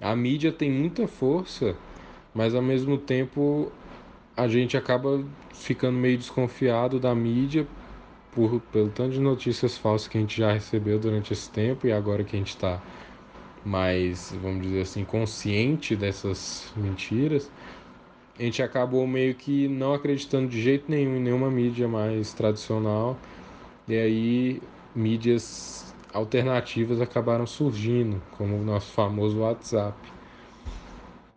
a 0.00 0.16
mídia 0.16 0.52
tem 0.52 0.70
muita 0.70 1.08
força, 1.08 1.78
mas 2.34 2.54
ao 2.54 2.62
mesmo 2.62 2.98
tempo 2.98 3.72
a 4.42 4.48
gente 4.48 4.76
acaba 4.76 5.24
ficando 5.52 5.98
meio 5.98 6.18
desconfiado 6.18 6.98
da 6.98 7.14
mídia 7.14 7.66
por, 8.32 8.60
pelo 8.72 8.88
tanto 8.90 9.12
de 9.12 9.20
notícias 9.20 9.78
falsas 9.78 10.08
que 10.08 10.18
a 10.18 10.20
gente 10.20 10.36
já 10.36 10.52
recebeu 10.52 10.98
durante 10.98 11.32
esse 11.32 11.48
tempo 11.50 11.86
e 11.86 11.92
agora 11.92 12.24
que 12.24 12.34
a 12.34 12.38
gente 12.38 12.50
está 12.50 12.80
mais, 13.64 14.34
vamos 14.42 14.62
dizer 14.62 14.82
assim, 14.82 15.04
consciente 15.04 15.94
dessas 15.94 16.72
mentiras, 16.76 17.50
a 18.38 18.42
gente 18.42 18.62
acabou 18.62 19.06
meio 19.06 19.34
que 19.34 19.68
não 19.68 19.94
acreditando 19.94 20.48
de 20.48 20.60
jeito 20.60 20.90
nenhum 20.90 21.16
em 21.16 21.20
nenhuma 21.20 21.50
mídia 21.50 21.86
mais 21.86 22.32
tradicional. 22.32 23.16
E 23.86 23.94
aí 23.96 24.62
mídias 24.94 25.94
alternativas 26.12 27.00
acabaram 27.00 27.46
surgindo, 27.46 28.20
como 28.32 28.56
o 28.56 28.64
nosso 28.64 28.92
famoso 28.92 29.40
WhatsApp. 29.40 30.11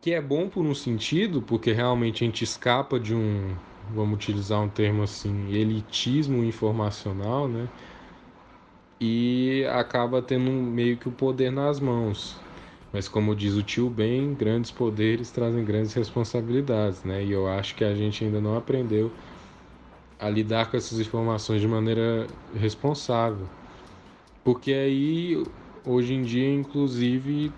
Que 0.06 0.14
é 0.14 0.22
bom 0.22 0.48
por 0.48 0.64
um 0.64 0.76
sentido, 0.76 1.42
porque 1.42 1.72
realmente 1.72 2.24
a 2.24 2.28
gente 2.28 2.44
escapa 2.44 3.00
de 3.00 3.16
um 3.16 3.56
vamos 3.90 4.18
utilizar 4.18 4.62
um 4.62 4.70
termo 4.70 5.02
assim, 5.02 5.52
elitismo 5.52 6.44
informacional, 6.44 7.48
né? 7.48 7.68
E 9.02 9.66
acaba 9.72 10.22
tendo 10.22 10.52
meio 10.52 10.96
que 10.96 11.10
o 11.10 11.12
poder 11.12 11.52
nas 11.52 11.80
mãos. 11.80 12.36
Mas 12.94 13.08
como 13.08 13.36
diz 13.36 13.56
o 13.56 13.64
tio 13.64 13.90
Ben, 13.90 14.36
grandes 14.36 14.70
poderes 14.70 15.32
trazem 15.32 15.66
grandes 15.66 15.96
responsabilidades, 15.96 17.04
né? 17.04 17.26
E 17.26 17.32
eu 17.32 17.48
acho 17.48 17.74
que 17.74 17.84
a 17.84 17.96
gente 17.96 18.24
ainda 18.24 18.40
não 18.40 18.56
aprendeu 18.56 19.12
a 20.20 20.30
lidar 20.30 20.70
com 20.70 20.78
essas 20.78 21.00
informações 21.00 21.62
de 21.62 21.68
maneira 21.68 22.28
responsável. 22.54 23.48
Porque 24.44 24.72
aí, 24.72 25.44
hoje 25.84 26.14
em 26.14 26.22
dia, 26.22 26.54
inclusive, 26.54 27.52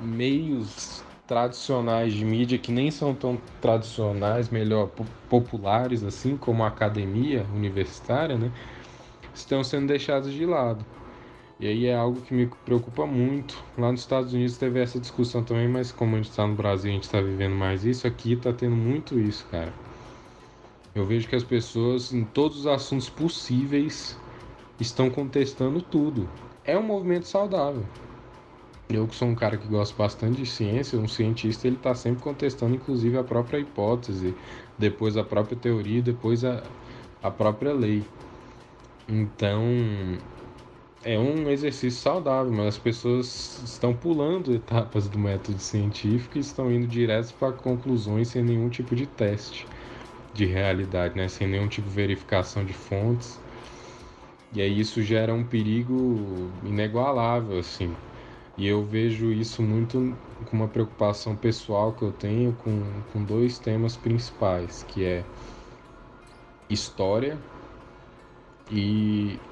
meios 0.00 1.05
tradicionais 1.26 2.14
de 2.14 2.24
mídia 2.24 2.58
que 2.58 2.72
nem 2.72 2.90
são 2.90 3.14
tão 3.14 3.36
tradicionais, 3.60 4.48
melhor 4.50 4.88
populares 5.28 6.02
assim, 6.04 6.36
como 6.36 6.62
a 6.64 6.68
academia 6.68 7.44
universitária, 7.52 8.38
né, 8.38 8.52
estão 9.34 9.64
sendo 9.64 9.88
deixados 9.88 10.32
de 10.32 10.46
lado. 10.46 10.86
E 11.58 11.66
aí 11.66 11.86
é 11.86 11.94
algo 11.96 12.22
que 12.22 12.34
me 12.34 12.46
preocupa 12.48 13.06
muito. 13.06 13.64
Lá 13.76 13.90
nos 13.92 14.00
Estados 14.02 14.32
Unidos 14.34 14.58
teve 14.58 14.80
essa 14.80 15.00
discussão 15.00 15.44
também, 15.44 15.68
mas 15.68 15.92
como 15.92 16.14
a 16.16 16.18
gente 16.18 16.30
está 16.30 16.46
no 16.46 16.54
Brasil, 16.56 16.90
a 16.90 16.94
gente 16.94 17.04
está 17.04 17.20
vivendo 17.20 17.54
mais 17.56 17.84
isso, 17.84 18.06
aqui 18.06 18.32
está 18.34 18.52
tendo 18.52 18.76
muito 18.76 19.18
isso, 19.20 19.46
cara. 19.48 19.78
Eu 20.94 21.06
vejo 21.06 21.28
que 21.28 21.36
as 21.36 21.44
pessoas, 21.44 22.12
em 22.12 22.24
todos 22.24 22.58
os 22.60 22.66
assuntos 22.66 23.08
possíveis, 23.10 24.20
estão 24.80 25.10
contestando 25.10 25.82
tudo. 25.82 26.34
É 26.64 26.76
um 26.78 26.82
movimento 26.82 27.26
saudável. 27.26 27.92
Eu 28.88 29.06
que 29.08 29.14
sou 29.16 29.28
um 29.28 29.34
cara 29.34 29.58
que 29.58 29.66
gosta 29.66 29.96
bastante 29.96 30.36
de 30.42 30.46
ciência, 30.46 30.98
um 30.98 31.08
cientista 31.08 31.66
ele 31.66 31.76
está 31.76 31.94
sempre 31.94 32.20
contestando, 32.22 32.74
inclusive 32.76 33.16
a 33.18 33.24
própria 33.24 33.58
hipótese, 33.58 34.36
depois 34.78 35.16
a 35.16 35.24
própria 35.24 35.56
teoria, 35.56 36.02
depois 36.02 36.44
a, 36.44 36.62
a 37.22 37.30
própria 37.30 37.72
lei. 37.72 38.04
Então, 39.08 39.62
é 41.02 41.18
um 41.18 41.48
exercício 41.50 42.00
saudável, 42.00 42.52
mas 42.52 42.68
as 42.68 42.78
pessoas 42.78 43.58
estão 43.64 43.94
pulando 43.94 44.54
etapas 44.54 45.08
do 45.08 45.18
método 45.18 45.58
científico 45.58 46.36
e 46.36 46.40
estão 46.40 46.70
indo 46.70 46.86
direto 46.86 47.34
para 47.34 47.52
conclusões 47.52 48.28
sem 48.28 48.42
nenhum 48.42 48.68
tipo 48.68 48.94
de 48.94 49.06
teste 49.06 49.66
de 50.32 50.44
realidade, 50.46 51.16
né? 51.16 51.28
sem 51.28 51.46
nenhum 51.48 51.68
tipo 51.68 51.88
de 51.88 51.94
verificação 51.94 52.64
de 52.64 52.74
fontes. 52.74 53.40
E 54.52 54.60
aí 54.60 54.80
isso 54.80 55.02
gera 55.02 55.32
um 55.34 55.44
perigo 55.44 56.50
inigualável, 56.64 57.58
assim. 57.58 57.96
E 58.56 58.66
eu 58.66 58.84
vejo 58.84 59.32
isso 59.32 59.62
muito 59.62 60.18
com 60.44 60.56
uma 60.56 60.68
preocupação 60.70 61.36
pessoal 61.36 61.94
que 61.94 62.02
eu 62.02 62.12
tenho 62.12 62.54
com, 62.56 63.02
com 63.04 63.24
dois 63.24 63.58
temas 63.58 63.96
principais, 63.96 64.82
que 64.82 65.04
é 65.04 65.30
história 66.68 67.44
e 68.68 69.42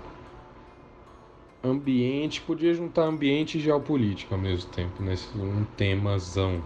ambiente, 1.64 2.42
podia 2.42 2.73
juntar 2.75 3.02
ambiente 3.06 3.58
e 3.58 3.61
geopolítica 3.61 4.34
ao 4.37 4.40
mesmo 4.40 4.70
tempo, 4.70 5.02
nesse 5.02 5.37
um 5.37 5.64
temazão. 5.64 6.64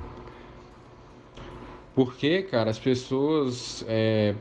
Porque, 1.94 2.42
cara, 2.44 2.70
as 2.70 2.78
pessoas 2.78 3.82
é, 3.86 4.36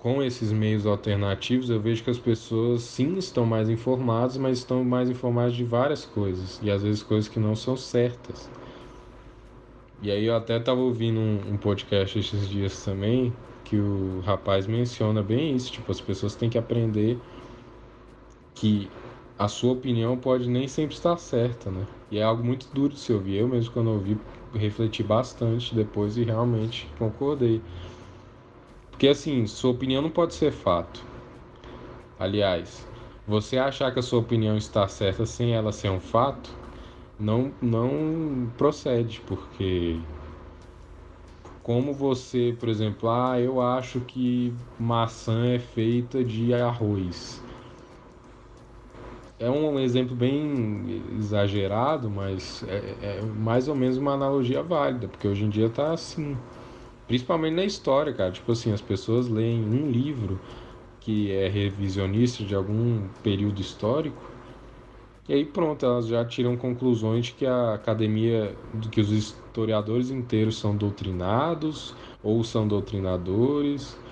com 0.00 0.22
esses 0.22 0.52
meios 0.52 0.86
alternativos, 0.86 1.70
eu 1.70 1.80
vejo 1.80 2.02
que 2.04 2.10
as 2.10 2.18
pessoas 2.18 2.82
sim 2.84 3.16
estão 3.18 3.46
mais 3.46 3.68
informadas, 3.70 4.36
mas 4.38 4.58
estão 4.58 4.84
mais 4.84 5.10
informadas 5.10 5.54
de 5.54 5.64
várias 5.64 6.06
coisas 6.06 6.60
e 6.62 6.70
às 6.70 6.82
vezes 6.82 7.04
coisas 7.04 7.28
que 7.30 7.38
não 7.38 7.54
são 7.56 7.76
certas. 7.76 8.52
E 9.98 10.10
aí 10.10 10.24
eu 10.24 10.34
até 10.34 10.56
estava 10.58 10.80
ouvindo 10.80 11.20
um, 11.20 11.52
um 11.54 11.58
podcast 11.58 12.18
esses 12.18 12.48
dias 12.48 12.82
também 12.82 13.38
que 13.62 13.78
o 13.78 14.20
rapaz 14.20 14.66
menciona 14.66 15.22
bem 15.22 15.54
isso, 15.54 15.70
tipo, 15.70 15.92
as 15.92 16.00
pessoas 16.00 16.34
têm 16.34 16.48
que 16.50 16.58
aprender 16.58 17.24
que 18.54 18.96
a 19.38 19.48
sua 19.48 19.72
opinião 19.72 20.18
pode 20.20 20.48
nem 20.48 20.68
sempre 20.68 20.94
estar 20.94 21.16
certa, 21.16 21.70
né? 21.70 21.88
E 22.10 22.18
é 22.18 22.22
algo 22.22 22.44
muito 22.44 22.68
duro 22.74 22.94
de 22.94 23.00
se 23.00 23.12
ouvir. 23.12 23.36
Eu 23.36 23.48
mesmo, 23.48 23.72
quando 23.72 23.88
ouvi, 23.90 24.24
refleti 24.52 25.02
bastante 25.02 25.74
depois 25.74 26.16
e 26.16 26.24
realmente 26.24 26.92
concordei. 26.98 27.64
Porque, 29.00 29.08
assim, 29.08 29.46
sua 29.46 29.70
opinião 29.70 30.02
não 30.02 30.10
pode 30.10 30.34
ser 30.34 30.52
fato. 30.52 31.00
Aliás, 32.18 32.86
você 33.26 33.56
achar 33.56 33.90
que 33.94 33.98
a 33.98 34.02
sua 34.02 34.18
opinião 34.18 34.58
está 34.58 34.86
certa 34.88 35.24
sem 35.24 35.54
ela 35.54 35.72
ser 35.72 35.88
um 35.88 35.98
fato, 35.98 36.50
não, 37.18 37.50
não 37.62 38.50
procede, 38.58 39.22
porque 39.22 40.02
como 41.62 41.94
você, 41.94 42.54
por 42.60 42.68
exemplo, 42.68 43.08
ah, 43.08 43.40
eu 43.40 43.62
acho 43.62 44.02
que 44.02 44.52
maçã 44.78 45.46
é 45.46 45.58
feita 45.58 46.22
de 46.22 46.52
arroz 46.52 47.40
é 49.40 49.50
um 49.50 49.80
exemplo 49.80 50.14
bem 50.14 51.16
exagerado, 51.18 52.10
mas 52.10 52.62
é, 52.64 52.98
é, 53.00 53.22
mais 53.22 53.68
ou 53.68 53.74
menos 53.74 53.96
uma 53.96 54.12
analogia 54.12 54.62
válida, 54.62 55.08
porque 55.08 55.26
hoje 55.26 55.44
em 55.44 55.48
dia 55.48 55.70
tá 55.70 55.92
assim. 55.94 56.38
Principalmente 57.10 57.54
na 57.56 57.64
história, 57.64 58.14
cara. 58.14 58.30
Tipo 58.32 58.52
assim, 58.52 58.70
as 58.72 58.80
pessoas 58.82 59.28
leem 59.28 59.64
um 59.68 59.90
livro 59.90 60.40
que 61.00 61.32
é 61.32 61.48
revisionista 61.48 62.44
de 62.44 62.54
algum 62.54 63.08
período 63.22 63.60
histórico, 63.60 64.32
e 65.28 65.32
aí 65.34 65.44
pronto, 65.46 65.84
elas 65.86 66.06
já 66.08 66.24
tiram 66.26 66.56
conclusões 66.56 67.26
de 67.26 67.34
que 67.34 67.46
a 67.46 67.74
academia, 67.74 68.60
de 68.72 68.88
que 68.90 69.00
os 69.00 69.10
historiadores 69.10 70.10
inteiros 70.10 70.58
são 70.58 70.76
doutrinados, 70.76 71.96
ou 72.22 72.42
são 72.44 72.66
doutrinadores, 72.68 74.02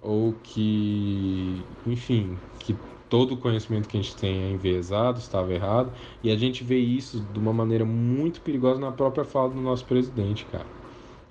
ou 0.00 0.40
que, 0.40 1.78
enfim, 1.84 2.42
que 2.58 2.74
todo 3.08 3.34
o 3.34 3.38
conhecimento 3.40 3.88
que 3.88 3.96
a 3.98 4.02
gente 4.02 4.16
tem 4.16 4.42
é 4.44 4.50
enviesado, 4.52 5.18
estava 5.20 5.52
errado, 5.54 5.96
e 6.22 6.30
a 6.30 6.36
gente 6.36 6.64
vê 6.64 6.78
isso 6.78 7.20
de 7.24 7.38
uma 7.38 7.52
maneira 7.52 7.84
muito 7.86 8.42
perigosa 8.42 8.80
na 8.80 8.92
própria 8.92 9.24
fala 9.24 9.50
do 9.54 9.60
nosso 9.60 9.86
presidente, 9.86 10.46
cara. 10.46 10.72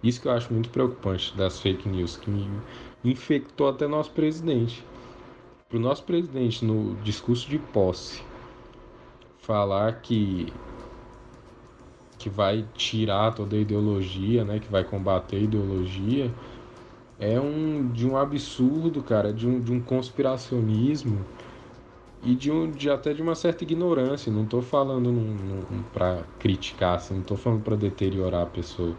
Isso 0.04 0.22
que 0.22 0.28
eu 0.28 0.34
acho 0.34 0.52
muito 0.52 0.70
preocupante 0.70 1.36
das 1.38 1.60
fake 1.60 1.88
news, 1.88 2.18
que 2.18 2.30
infectou 3.04 3.70
até 3.70 3.88
nosso 3.88 4.12
presidente. 4.12 4.84
Para 5.70 5.78
o 5.78 5.82
nosso 5.82 6.04
presidente, 6.04 6.66
no 6.66 6.96
discurso 7.04 7.50
de 7.50 7.58
posse, 7.58 8.22
falar 9.40 10.02
que 10.02 10.52
que 12.20 12.30
vai 12.30 12.66
tirar 12.74 13.34
toda 13.34 13.58
a 13.58 13.60
ideologia, 13.60 14.46
né, 14.46 14.58
que 14.58 14.72
vai 14.72 14.82
combater 14.84 15.36
a 15.36 15.40
ideologia, 15.40 16.32
é 17.20 17.40
um 17.40 17.92
de 17.92 18.08
um 18.08 18.16
absurdo, 18.18 19.04
cara, 19.04 19.34
de 19.34 19.46
um, 19.46 19.60
de 19.60 19.74
um 19.74 19.82
conspiracionismo 19.82 21.20
e 22.24 22.34
de, 22.34 22.50
um, 22.50 22.72
de 22.72 22.90
até 22.90 23.14
de 23.14 23.22
uma 23.22 23.36
certa 23.36 23.64
ignorância. 23.64 24.32
Não 24.32 24.44
estou 24.44 24.62
falando 24.62 25.12
para 25.92 26.24
criticar, 26.40 26.96
assim, 26.96 27.16
não 27.16 27.22
estou 27.22 27.36
falando 27.36 27.62
para 27.62 27.76
deteriorar 27.76 28.44
a 28.44 28.46
pessoa. 28.46 28.96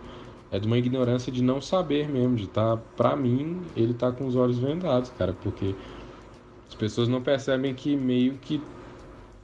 É 0.54 0.58
de 0.60 0.68
uma 0.68 0.78
ignorância 0.78 1.32
de 1.32 1.42
não 1.42 1.60
saber 1.60 2.08
mesmo, 2.08 2.36
de 2.36 2.46
tá, 2.46 2.76
para 2.96 3.16
mim, 3.16 3.60
ele 3.74 3.90
está 3.90 4.12
com 4.12 4.24
os 4.24 4.36
olhos 4.36 4.56
vendados, 4.56 5.10
cara, 5.10 5.32
porque 5.32 5.74
as 6.68 6.74
pessoas 6.76 7.08
não 7.08 7.20
percebem 7.20 7.74
que 7.74 7.96
meio 7.96 8.34
que 8.34 8.60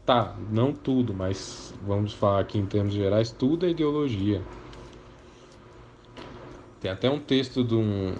tá, 0.06 0.36
não 0.52 0.72
tudo, 0.72 1.12
mas 1.12 1.74
vamos 1.84 2.14
falar 2.14 2.38
aqui 2.38 2.58
em 2.58 2.64
termos 2.64 2.94
gerais, 2.94 3.32
tudo 3.32 3.66
é 3.66 3.70
ideologia. 3.70 4.40
Tem 6.80 6.92
até 6.92 7.10
um 7.10 7.18
texto 7.18 7.64
de 7.64 7.74
um, 7.74 8.14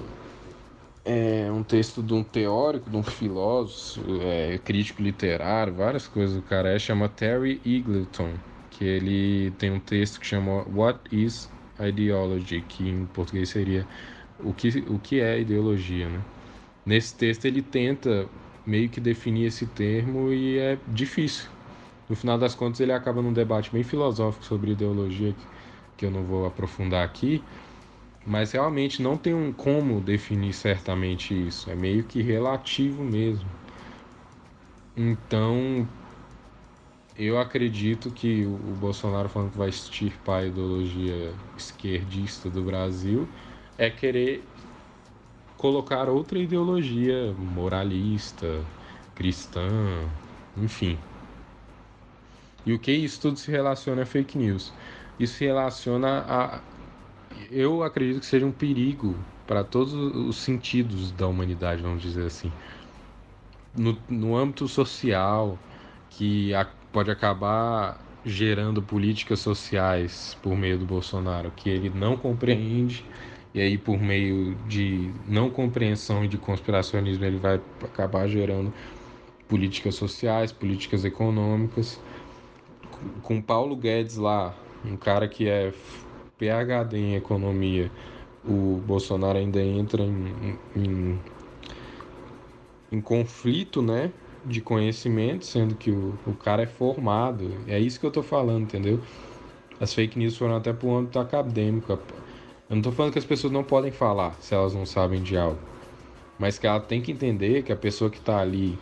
é 1.05 1.49
um 1.53 1.63
texto 1.63 2.03
de 2.03 2.13
um 2.13 2.25
teórico, 2.25 2.91
de 2.91 2.97
um 2.97 3.05
filósofo, 3.05 4.01
é, 4.21 4.59
crítico 4.59 5.01
literário, 5.01 5.75
várias 5.75 6.09
coisas 6.09 6.37
o 6.37 6.43
cara 6.43 6.71
é, 6.71 6.79
chama 6.81 7.09
Terry 7.09 7.63
Eagleton, 7.65 8.33
que 8.69 8.85
ele 8.85 9.53
tem 9.53 9.71
um 9.71 9.79
texto 9.79 10.19
que 10.19 10.27
chama 10.27 10.65
What 10.69 11.03
is 11.15 11.49
Ideology, 11.89 12.63
que 12.63 12.89
em 12.89 13.07
português 13.07 13.49
seria 13.51 13.87
o 14.39 14.55
que, 14.55 14.69
o 14.89 14.99
que 14.99 15.21
é 15.21 15.41
ideologia, 15.41 16.09
né? 16.09 16.25
Nesse 16.85 17.17
texto 17.17 17.45
ele 17.47 17.63
tenta 17.63 18.29
meio 18.67 18.89
que 18.91 19.01
definir 19.01 19.47
esse 19.47 19.67
termo 19.67 20.33
e 20.33 20.59
é 20.59 20.79
difícil. 20.87 21.51
No 22.09 22.17
final 22.17 22.39
das 22.39 22.55
contas 22.55 22.81
ele 22.81 22.93
acaba 22.93 23.23
num 23.23 23.33
debate 23.33 23.73
bem 23.73 23.83
filosófico 23.85 24.45
sobre 24.45 24.73
ideologia 24.73 25.33
que, 25.35 25.49
que 25.97 26.07
eu 26.07 26.11
não 26.11 26.25
vou 26.25 26.47
aprofundar 26.47 27.05
aqui, 27.05 27.45
mas 28.25 28.53
realmente 28.53 29.03
não 29.03 29.17
tem 29.19 29.35
um 29.35 29.53
como 29.53 30.01
definir 30.01 30.53
certamente 30.55 31.35
isso, 31.35 31.71
é 31.71 31.75
meio 31.77 32.05
que 32.05 32.23
relativo 32.23 33.05
mesmo. 33.05 33.51
Então, 34.97 35.89
eu 37.21 37.39
acredito 37.39 38.11
que 38.11 38.47
o 38.47 38.75
Bolsonaro 38.81 39.29
falando 39.29 39.53
que 39.53 39.59
vai 39.59 39.69
extirpar 39.69 40.41
a 40.41 40.47
ideologia 40.47 41.35
esquerdista 41.57 42.49
do 42.49 42.63
Brasil 42.63 43.29
é 43.77 43.91
querer 43.91 44.43
colocar 45.59 46.09
outra 46.09 46.39
ideologia 46.39 47.35
moralista, 47.39 48.65
cristã, 49.15 49.69
enfim. 50.57 50.99
E 52.65 52.73
o 52.73 52.79
que 52.79 52.91
isso 52.91 53.21
tudo 53.21 53.39
se 53.39 53.51
relaciona 53.51 54.03
a 54.03 54.07
fake 54.07 54.39
news? 54.39 54.73
Isso 55.19 55.35
se 55.35 55.45
relaciona 55.45 56.25
a 56.27 56.61
eu 57.51 57.83
acredito 57.83 58.21
que 58.21 58.27
seja 58.27 58.47
um 58.47 58.53
perigo 58.53 59.15
para 59.47 59.63
todos 59.63 59.93
os 59.93 60.37
sentidos 60.37 61.13
da 61.13 61.27
humanidade, 61.27 61.83
vamos 61.83 62.03
dizer 62.03 62.27
assim. 62.27 62.53
No, 63.77 63.97
no 64.09 64.37
âmbito 64.37 64.67
social, 64.69 65.59
que 66.11 66.55
a, 66.55 66.67
pode 66.93 67.11
acabar 67.11 68.01
gerando 68.25 68.83
políticas 68.83 69.41
sociais 69.41 70.37
por 70.43 70.57
meio 70.57 70.79
do 70.79 70.85
Bolsonaro 70.85 71.51
que 71.55 71.69
ele 71.69 71.91
não 71.91 72.17
compreende, 72.17 73.05
e 73.55 73.61
aí 73.61 73.79
por 73.79 73.99
meio 73.99 74.55
de 74.67 75.11
não 75.27 75.51
compreensão 75.51 76.25
e 76.25 76.29
de 76.29 76.37
conspiracionismo 76.37 77.25
ele 77.25 77.39
vai 77.39 77.61
acabar 77.83 78.29
gerando 78.29 78.73
políticas 79.49 79.95
sociais, 79.95 80.53
políticas 80.53 81.05
econômicas. 81.05 82.01
Com 83.23 83.41
Paulo 83.41 83.75
Guedes 83.75 84.17
lá, 84.17 84.55
um 84.85 84.97
cara 84.97 85.27
que 85.27 85.49
é 85.49 85.73
PhD 86.39 86.97
em 86.99 87.15
economia, 87.15 87.91
o 88.45 88.83
Bolsonaro 88.87 89.39
ainda 89.39 89.61
entra 89.61 90.03
em, 90.03 90.59
em, 90.77 91.21
em 92.93 93.01
conflito, 93.01 93.83
né? 93.83 94.13
De 94.45 94.61
conhecimento, 94.61 95.45
sendo 95.45 95.75
que 95.75 95.91
o, 95.91 96.19
o 96.27 96.35
cara 96.35 96.63
é 96.63 96.67
formado. 96.67 97.53
É 97.67 97.79
isso 97.79 98.01
que 98.01 98.07
eu 98.07 98.11
tô 98.11 98.23
falando, 98.23 98.63
entendeu? 98.63 99.01
As 99.79 99.95
fake 99.95 100.19
news 100.19 100.37
foram 100.37 100.57
até 100.57 100.73
pro 100.73 100.95
âmbito 100.95 101.19
acadêmico. 101.19 101.93
Eu 101.93 102.77
não 102.77 102.83
tô 102.83 102.93
falando 102.93 103.13
que 103.13 103.19
as 103.19 103.25
pessoas 103.25 103.53
não 103.53 103.65
podem 103.65 103.91
falar 103.91 104.35
se 104.41 104.55
elas 104.55 104.75
não 104.75 104.87
sabem 104.87 105.23
de 105.23 105.37
algo. 105.37 105.59
Mas 106.39 106.59
que 106.59 106.67
ela 106.67 106.81
tem 106.81 107.01
que 107.01 107.13
entender 107.13 107.63
que 107.63 107.73
a 107.73 107.77
pessoa 107.77 108.11
que 108.11 108.19
está 108.19 108.39
ali, 108.39 108.79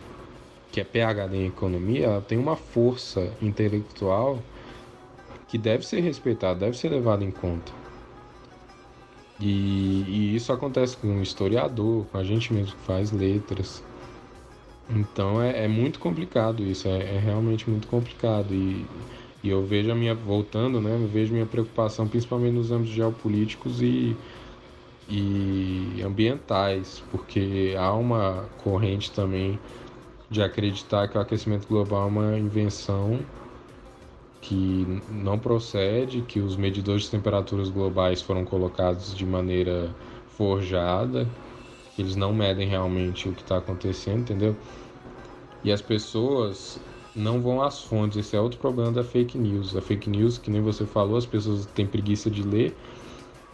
que 0.71 0.79
é 0.79 0.83
PhD 0.83 1.35
em 1.35 1.47
economia, 1.47 2.05
ela 2.05 2.21
tem 2.21 2.37
uma 2.37 2.55
força 2.55 3.33
intelectual 3.41 4.39
que 5.47 5.57
deve 5.57 5.85
ser 5.85 6.01
respeitado, 6.01 6.59
deve 6.59 6.77
ser 6.77 6.89
levado 6.89 7.23
em 7.23 7.31
conta. 7.31 7.71
E, 9.39 10.03
e, 10.07 10.35
isso 10.35 10.51
acontece 10.51 10.97
com 10.97 11.07
um 11.07 11.21
historiador, 11.21 12.05
com 12.11 12.17
a 12.17 12.23
gente 12.23 12.53
mesmo 12.53 12.75
que 12.75 12.83
faz 12.83 13.11
letras. 13.11 13.83
Então 14.89 15.41
é, 15.41 15.65
é 15.65 15.67
muito 15.67 15.99
complicado 15.99 16.63
isso, 16.63 16.87
é, 16.87 17.15
é, 17.15 17.19
realmente 17.19 17.69
muito 17.69 17.87
complicado. 17.87 18.53
E, 18.53 18.85
e 19.43 19.49
eu 19.49 19.65
vejo 19.65 19.91
a 19.91 19.95
minha, 19.95 20.15
voltando, 20.15 20.81
né, 20.81 20.97
vejo 21.11 21.33
minha 21.33 21.45
preocupação 21.45 22.07
principalmente 22.07 22.53
nos 22.55 22.71
âmbitos 22.71 22.93
geopolíticos 22.93 23.81
e, 23.81 24.19
e 25.07 26.01
ambientais, 26.03 27.01
porque 27.11 27.75
há 27.77 27.93
uma 27.93 28.49
corrente 28.57 29.11
também 29.11 29.59
de 30.29 30.41
acreditar 30.43 31.07
que 31.09 31.17
o 31.17 31.21
aquecimento 31.21 31.67
global 31.67 32.03
é 32.03 32.07
uma 32.07 32.39
invenção 32.39 33.29
que 34.41 35.03
não 35.07 35.37
procede, 35.39 36.21
que 36.23 36.39
os 36.39 36.55
medidores 36.55 37.03
de 37.03 37.11
temperaturas 37.11 37.69
globais 37.69 38.21
foram 38.21 38.45
colocados 38.45 39.13
de 39.15 39.25
maneira 39.25 39.97
forjada, 40.25 41.27
que 41.99 42.03
eles 42.03 42.15
não 42.15 42.33
medem 42.33 42.65
realmente 42.65 43.27
o 43.27 43.33
que 43.33 43.41
está 43.41 43.57
acontecendo, 43.57 44.21
entendeu? 44.21 44.55
E 45.65 45.69
as 45.69 45.81
pessoas 45.81 46.79
não 47.13 47.41
vão 47.41 47.61
às 47.61 47.81
fontes. 47.81 48.17
Esse 48.17 48.37
é 48.37 48.39
outro 48.39 48.57
problema 48.57 48.89
da 48.89 49.03
fake 49.03 49.37
news. 49.37 49.75
A 49.75 49.81
fake 49.81 50.09
news, 50.09 50.37
que 50.37 50.49
nem 50.49 50.61
você 50.61 50.85
falou, 50.85 51.17
as 51.17 51.25
pessoas 51.25 51.65
têm 51.65 51.85
preguiça 51.85 52.31
de 52.31 52.41
ler. 52.41 52.73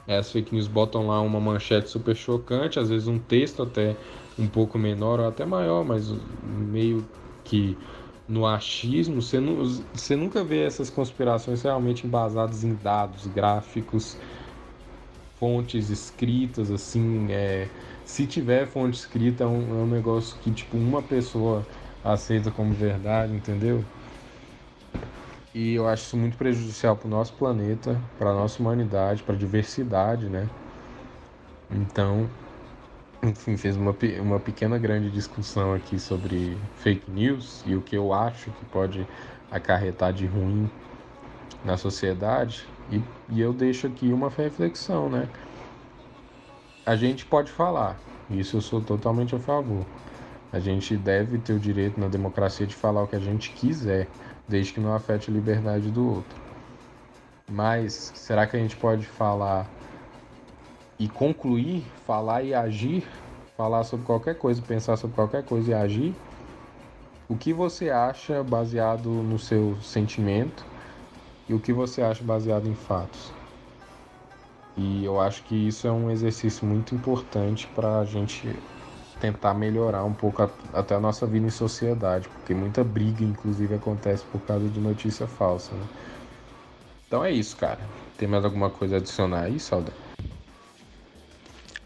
As 0.07 0.31
fake 0.31 0.53
news 0.53 0.67
botam 0.67 1.07
lá 1.07 1.19
uma 1.21 1.39
manchete 1.39 1.89
super 1.89 2.15
chocante, 2.15 2.77
às 2.77 2.89
vezes 2.89 3.07
um 3.07 3.17
texto 3.17 3.63
até 3.63 3.97
um 4.37 4.47
pouco 4.47 4.77
menor 4.77 5.19
ou 5.19 5.27
até 5.27 5.43
maior, 5.43 5.83
mas 5.83 6.13
meio 6.43 7.03
que 7.43 7.75
no 8.27 8.45
achismo, 8.45 9.23
você, 9.23 9.39
nu 9.39 9.83
você 9.91 10.15
nunca 10.15 10.43
vê 10.43 10.61
essas 10.61 10.91
conspirações 10.91 11.63
realmente 11.63 12.05
embasadas 12.05 12.63
em 12.63 12.75
dados, 12.75 13.25
gráficos, 13.25 14.15
fontes 15.39 15.89
escritas, 15.89 16.71
assim, 16.71 17.31
é, 17.31 17.67
se 18.05 18.27
tiver 18.27 18.67
fonte 18.67 18.97
escrita 18.97 19.43
é 19.45 19.47
um, 19.47 19.73
é 19.73 19.83
um 19.83 19.87
negócio 19.87 20.39
que 20.39 20.53
tipo 20.53 20.77
uma 20.77 21.03
pessoa 21.07 21.67
aceita 22.03 22.51
como 22.51 22.73
verdade, 22.75 23.33
entendeu? 23.35 23.91
E 25.53 25.73
eu 25.73 25.87
acho 25.87 26.03
isso 26.03 26.17
muito 26.17 26.37
prejudicial 26.37 26.95
para 26.97 27.07
o 27.07 27.09
nosso 27.09 27.35
planeta, 27.35 28.07
para 28.15 28.29
a 28.29 28.33
nossa 28.35 28.61
humanidade, 28.61 29.23
para 29.23 29.35
diversidade, 29.35 30.29
né? 30.29 30.51
Então, 31.69 32.37
enfim, 33.23 33.57
fez 33.57 33.77
uma, 33.77 33.97
uma 34.21 34.39
pequena 34.41 34.79
grande 34.79 35.11
discussão 35.11 35.73
aqui 35.73 35.99
sobre 35.99 36.69
fake 36.73 37.11
news 37.11 37.63
e 37.65 37.75
o 37.75 37.83
que 37.83 37.97
eu 37.97 38.13
acho 38.13 38.51
que 38.53 38.65
pode 38.65 39.09
acarretar 39.49 40.13
de 40.13 40.25
ruim 40.27 40.75
na 41.63 41.77
sociedade. 41.77 42.73
E, 42.87 43.09
e 43.29 43.41
eu 43.41 43.53
deixo 43.53 43.87
aqui 43.87 44.13
uma 44.13 44.29
reflexão, 44.29 45.09
né? 45.09 45.31
A 46.85 46.95
gente 46.95 47.25
pode 47.25 47.51
falar, 47.51 47.99
isso 48.29 48.57
eu 48.57 48.61
sou 48.61 48.79
totalmente 48.79 49.35
a 49.35 49.39
favor. 49.39 49.83
A 50.53 50.59
gente 50.59 50.95
deve 50.95 51.39
ter 51.39 51.53
o 51.53 51.59
direito 51.59 51.99
na 51.99 52.07
democracia 52.07 52.67
de 52.67 52.75
falar 52.75 53.01
o 53.01 53.07
que 53.07 53.15
a 53.15 53.19
gente 53.19 53.49
quiser, 53.53 54.07
desde 54.47 54.71
que 54.71 54.79
não 54.79 54.93
afete 54.93 55.31
a 55.31 55.33
liberdade 55.33 55.89
do 55.89 56.07
outro. 56.07 56.37
Mas 57.49 58.11
será 58.13 58.45
que 58.45 58.55
a 58.55 58.59
gente 58.59 58.75
pode 58.75 59.03
falar 59.03 59.67
e 60.99 61.07
concluir, 61.07 61.83
falar 62.05 62.43
e 62.43 62.53
agir, 62.53 63.03
falar 63.57 63.83
sobre 63.83 64.05
qualquer 64.05 64.35
coisa, 64.35 64.61
pensar 64.61 64.95
sobre 64.95 65.15
qualquer 65.15 65.43
coisa 65.43 65.71
e 65.71 65.73
agir? 65.73 66.15
O 67.27 67.35
que 67.35 67.51
você 67.51 67.89
acha 67.89 68.43
baseado 68.43 69.09
no 69.09 69.39
seu 69.39 69.75
sentimento 69.81 70.63
e 71.49 71.53
o 71.55 71.59
que 71.59 71.73
você 71.73 72.03
acha 72.03 72.23
baseado 72.23 72.67
em 72.67 72.75
fatos? 72.75 73.44
E 74.77 75.05
eu 75.05 75.19
acho 75.19 75.43
que 75.43 75.55
isso 75.55 75.87
é 75.87 75.91
um 75.91 76.11
exercício 76.11 76.67
muito 76.67 76.93
importante 76.93 77.67
para 77.67 77.99
a 77.99 78.05
gente 78.05 78.53
tentar 79.19 79.53
melhorar 79.53 80.03
um 80.03 80.13
pouco 80.13 80.43
a, 80.43 80.49
até 80.73 80.95
a 80.95 80.99
nossa 80.99 81.25
vida 81.25 81.47
em 81.47 81.49
sociedade, 81.49 82.27
porque 82.27 82.53
muita 82.53 82.83
briga, 82.83 83.23
inclusive, 83.23 83.73
acontece 83.75 84.23
por 84.25 84.41
causa 84.41 84.67
de 84.67 84.79
notícia 84.79 85.27
falsa. 85.27 85.73
Né? 85.75 85.85
Então 87.07 87.23
é 87.23 87.31
isso, 87.31 87.55
cara. 87.55 87.79
Tem 88.17 88.27
mais 88.27 88.43
alguma 88.43 88.69
coisa 88.69 88.95
a 88.95 88.97
adicionar 88.97 89.43
aí, 89.43 89.59
Salda? 89.59 89.93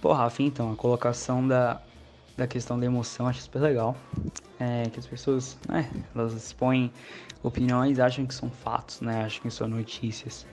Pô, 0.01 0.13
Rafa, 0.13 0.41
então, 0.41 0.71
a 0.71 0.75
colocação 0.75 1.47
da, 1.47 1.81
da 2.37 2.47
questão 2.47 2.79
da 2.79 2.85
emoção 2.85 3.27
acho 3.27 3.41
super 3.41 3.59
legal. 3.59 3.95
É, 4.59 4.89
que 4.89 4.99
as 4.99 5.07
pessoas, 5.07 5.57
né, 5.67 5.89
elas 6.13 6.33
expõem 6.33 6.91
opiniões 7.41 7.99
acham 7.99 8.25
que 8.25 8.33
são 8.33 8.49
fatos, 8.49 8.99
né, 8.99 9.23
acham 9.23 9.41
que 9.41 9.51
são 9.51 9.67
notícias. 9.67 10.45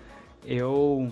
Eu 0.44 1.11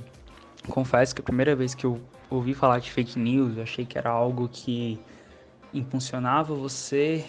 confesso 0.68 1.14
que 1.14 1.20
a 1.20 1.24
primeira 1.24 1.54
vez 1.54 1.74
que 1.74 1.84
eu 1.84 2.00
ouvi 2.30 2.54
falar 2.54 2.78
de 2.78 2.90
fake 2.90 3.18
news, 3.18 3.56
eu 3.56 3.62
achei 3.62 3.84
que 3.84 3.98
era 3.98 4.10
algo 4.10 4.48
que 4.48 4.98
impulsionava 5.72 6.54
você, 6.54 7.24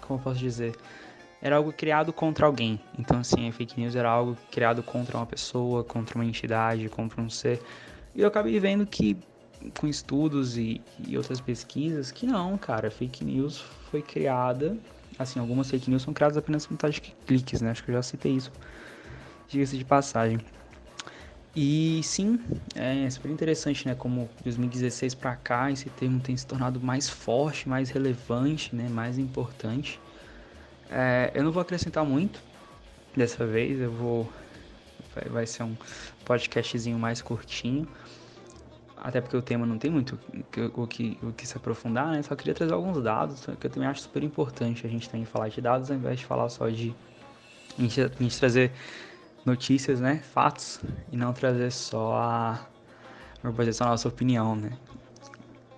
como 0.00 0.18
eu 0.18 0.22
posso 0.22 0.38
dizer, 0.38 0.74
era 1.40 1.56
algo 1.56 1.72
criado 1.72 2.12
contra 2.12 2.46
alguém. 2.46 2.80
Então, 2.98 3.20
assim, 3.20 3.48
a 3.48 3.52
fake 3.52 3.80
news 3.80 3.94
era 3.94 4.08
algo 4.08 4.36
criado 4.50 4.82
contra 4.82 5.16
uma 5.16 5.26
pessoa, 5.26 5.84
contra 5.84 6.16
uma 6.16 6.24
entidade, 6.24 6.88
contra 6.88 7.20
um 7.20 7.30
ser. 7.30 7.60
E 8.14 8.20
eu 8.20 8.28
acabei 8.28 8.58
vendo 8.58 8.86
que, 8.86 9.16
com 9.78 9.86
estudos 9.86 10.56
e, 10.56 10.80
e 11.06 11.16
outras 11.16 11.40
pesquisas, 11.40 12.10
que 12.10 12.26
não, 12.26 12.56
cara, 12.58 12.90
fake 12.90 13.24
news 13.24 13.60
foi 13.90 14.02
criada. 14.02 14.76
Assim, 15.18 15.38
algumas 15.38 15.70
fake 15.70 15.90
news 15.90 16.02
são 16.02 16.12
criadas 16.14 16.36
apenas 16.36 16.66
com 16.66 16.74
taxa 16.76 17.00
de 17.00 17.14
cliques, 17.26 17.60
né? 17.60 17.70
Acho 17.70 17.84
que 17.84 17.90
eu 17.90 17.94
já 17.94 18.02
citei 18.02 18.32
isso. 18.32 18.52
Diga-se 19.48 19.78
de 19.78 19.84
passagem. 19.84 20.38
E 21.60 22.00
sim, 22.04 22.38
é 22.76 23.10
super 23.10 23.28
interessante, 23.32 23.84
né? 23.88 23.92
Como 23.92 24.30
2016 24.44 25.12
para 25.16 25.34
cá 25.34 25.72
esse 25.72 25.90
termo 25.90 26.20
tem 26.20 26.36
se 26.36 26.46
tornado 26.46 26.80
mais 26.80 27.08
forte, 27.08 27.68
mais 27.68 27.90
relevante, 27.90 28.76
né? 28.76 28.88
Mais 28.88 29.18
importante. 29.18 29.98
É, 30.88 31.32
eu 31.34 31.42
não 31.42 31.50
vou 31.50 31.60
acrescentar 31.60 32.04
muito 32.04 32.40
dessa 33.16 33.44
vez, 33.44 33.80
eu 33.80 33.90
vou. 33.90 34.32
Vai, 35.12 35.24
vai 35.24 35.46
ser 35.48 35.64
um 35.64 35.76
podcastzinho 36.24 36.96
mais 36.96 37.20
curtinho. 37.20 37.88
Até 38.96 39.20
porque 39.20 39.36
o 39.36 39.42
tema 39.42 39.66
não 39.66 39.78
tem 39.78 39.90
muito 39.90 40.16
o 40.76 40.86
que, 40.86 41.18
o 41.20 41.32
que 41.32 41.44
se 41.44 41.56
aprofundar, 41.56 42.12
né? 42.12 42.22
Só 42.22 42.36
queria 42.36 42.54
trazer 42.54 42.72
alguns 42.72 43.02
dados, 43.02 43.44
que 43.60 43.66
eu 43.66 43.70
também 43.70 43.88
acho 43.88 44.02
super 44.02 44.22
importante 44.22 44.86
a 44.86 44.88
gente 44.88 45.10
também 45.10 45.26
falar 45.26 45.48
de 45.48 45.60
dados, 45.60 45.90
ao 45.90 45.96
invés 45.96 46.20
de 46.20 46.24
falar 46.24 46.48
só 46.50 46.68
de. 46.68 46.94
A 47.76 47.82
gente, 47.82 48.00
a 48.00 48.08
gente 48.08 48.38
trazer 48.38 48.70
notícias, 49.48 50.00
né, 50.00 50.20
fatos, 50.32 50.80
e 51.10 51.16
não 51.16 51.32
trazer 51.32 51.72
só 51.72 52.14
a, 52.14 52.66
a 53.42 53.84
nossa 53.86 54.08
opinião, 54.08 54.54
né. 54.54 54.70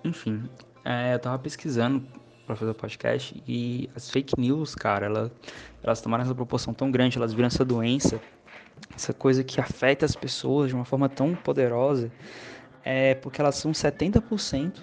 Enfim, 0.03 0.43
é, 0.83 1.13
eu 1.13 1.19
tava 1.19 1.39
pesquisando 1.39 2.05
para 2.45 2.55
fazer 2.55 2.71
o 2.71 2.75
podcast 2.75 3.41
e 3.47 3.89
as 3.95 4.09
fake 4.09 4.39
news, 4.39 4.75
cara, 4.75 5.05
elas, 5.05 5.31
elas 5.81 6.01
tomaram 6.01 6.23
essa 6.23 6.35
proporção 6.35 6.73
tão 6.73 6.91
grande, 6.91 7.17
elas 7.17 7.33
viram 7.33 7.47
essa 7.47 7.63
doença, 7.63 8.19
essa 8.95 9.13
coisa 9.13 9.43
que 9.43 9.61
afeta 9.61 10.05
as 10.05 10.15
pessoas 10.15 10.69
de 10.69 10.75
uma 10.75 10.85
forma 10.85 11.07
tão 11.07 11.33
poderosa, 11.33 12.11
é 12.83 13.15
porque 13.15 13.39
elas 13.39 13.55
são 13.55 13.71
70%, 13.71 14.79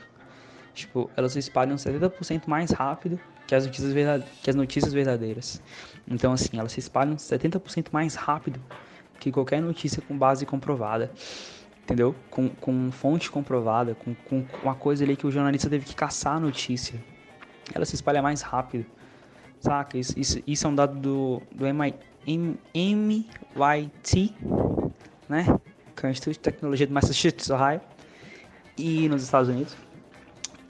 tipo, 0.78 1.10
elas 1.16 1.32
se 1.32 1.38
espalham 1.38 1.76
70% 1.76 2.46
mais 2.46 2.70
rápido 2.70 3.18
que 3.46 3.54
as 3.54 3.64
notícias, 3.64 3.94
que 4.42 4.50
as 4.50 4.56
notícias 4.56 4.92
verdadeiras. 4.92 5.62
Então, 6.06 6.32
assim, 6.32 6.58
elas 6.58 6.72
se 6.72 6.80
espalham 6.80 7.16
70% 7.16 7.88
mais 7.90 8.14
rápido 8.14 8.60
que 9.18 9.32
qualquer 9.32 9.60
notícia 9.60 10.02
com 10.02 10.16
base 10.16 10.46
comprovada. 10.46 11.10
Entendeu? 11.82 12.14
Com, 12.30 12.50
com 12.50 12.92
fonte 12.92 13.30
comprovada, 13.30 13.94
com, 13.94 14.14
com, 14.14 14.44
uma 14.62 14.74
coisa 14.74 15.02
ali 15.02 15.16
que 15.16 15.26
o 15.26 15.30
jornalista 15.30 15.70
teve 15.70 15.86
que 15.86 15.94
caçar 15.94 16.36
a 16.36 16.40
notícia. 16.40 17.02
Ela 17.74 17.86
se 17.86 17.94
espalha 17.94 18.20
mais 18.20 18.42
rápido. 18.42 18.84
Saca? 19.60 19.96
Isso, 19.96 20.18
isso, 20.18 20.42
isso 20.46 20.66
é 20.66 20.70
um 20.70 20.74
dado 20.74 20.98
do, 21.00 21.42
do 21.50 21.66
MIT, 21.66 21.94
né? 25.28 25.58
Que 25.96 26.04
é 26.04 26.08
o 26.08 26.12
Instituto 26.12 26.34
de 26.34 26.40
Tecnologia 26.40 26.86
do 26.86 26.92
Massachusetts, 26.92 27.48
Ohio. 27.48 27.80
E 28.76 29.08
nos 29.08 29.22
Estados 29.22 29.48
Unidos. 29.48 29.74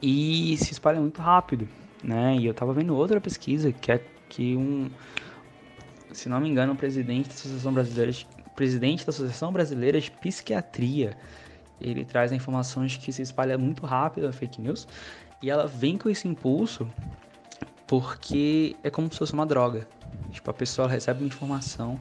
E 0.00 0.56
se 0.58 0.72
espalha 0.72 1.00
muito 1.00 1.20
rápido 1.20 1.68
né? 2.02 2.36
E 2.36 2.46
eu 2.46 2.54
tava 2.54 2.72
vendo 2.72 2.96
outra 2.96 3.20
pesquisa 3.20 3.72
que 3.72 3.92
é 3.92 4.00
que 4.28 4.56
um, 4.56 4.90
se 6.12 6.28
não 6.28 6.40
me 6.40 6.48
engano, 6.48 6.72
o 6.72 6.76
presidente 6.76 7.28
da 7.28 7.34
Associação 7.34 7.72
Brasileira 7.72 8.12
de, 8.12 8.26
presidente 8.54 9.06
da 9.06 9.10
Associação 9.10 9.52
Brasileira 9.52 10.00
de 10.00 10.10
Psiquiatria, 10.10 11.16
ele 11.80 12.04
traz 12.04 12.30
de 12.30 12.98
que 12.98 13.12
se 13.12 13.22
espalha 13.22 13.56
muito 13.56 13.86
rápido 13.86 14.26
a 14.26 14.32
fake 14.32 14.60
news 14.60 14.86
e 15.42 15.50
ela 15.50 15.66
vem 15.66 15.96
com 15.96 16.10
esse 16.10 16.26
impulso 16.26 16.88
porque 17.86 18.76
é 18.82 18.90
como 18.90 19.10
se 19.10 19.18
fosse 19.18 19.32
uma 19.32 19.46
droga. 19.46 19.88
Tipo, 20.30 20.50
a 20.50 20.54
pessoa 20.54 20.86
recebe 20.86 21.20
uma 21.20 21.28
informação 21.28 21.98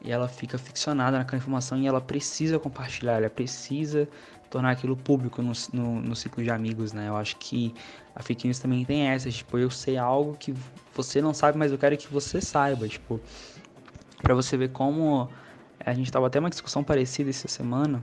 e 0.00 0.12
ela 0.12 0.28
fica 0.28 0.58
ficcionada 0.58 1.18
naquela 1.18 1.38
informação 1.38 1.78
e 1.78 1.86
ela 1.86 2.00
precisa 2.00 2.58
compartilhar, 2.58 3.14
ela 3.14 3.30
precisa 3.30 4.08
tornar 4.54 4.70
aquilo 4.70 4.96
público 4.96 5.42
no, 5.42 5.50
no, 5.72 6.00
no, 6.00 6.14
ciclo 6.14 6.40
de 6.40 6.48
amigos, 6.48 6.92
né? 6.92 7.08
Eu 7.08 7.16
acho 7.16 7.36
que 7.38 7.74
a 8.14 8.22
fake 8.22 8.46
news 8.46 8.60
também 8.60 8.84
tem 8.84 9.08
essa, 9.08 9.28
tipo, 9.28 9.58
eu 9.58 9.68
sei 9.68 9.96
algo 9.96 10.36
que 10.38 10.54
você 10.94 11.20
não 11.20 11.34
sabe, 11.34 11.58
mas 11.58 11.72
eu 11.72 11.78
quero 11.78 11.96
que 11.96 12.06
você 12.06 12.40
saiba, 12.40 12.86
tipo, 12.86 13.20
para 14.22 14.32
você 14.32 14.56
ver 14.56 14.70
como 14.70 15.28
a 15.84 15.92
gente 15.92 16.10
tava 16.12 16.28
até 16.28 16.38
uma 16.38 16.50
discussão 16.50 16.84
parecida 16.84 17.30
essa 17.30 17.48
semana, 17.48 18.00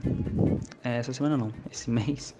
é, 0.84 0.98
essa 0.98 1.14
semana 1.14 1.38
não, 1.38 1.54
esse 1.72 1.88
mês, 1.88 2.34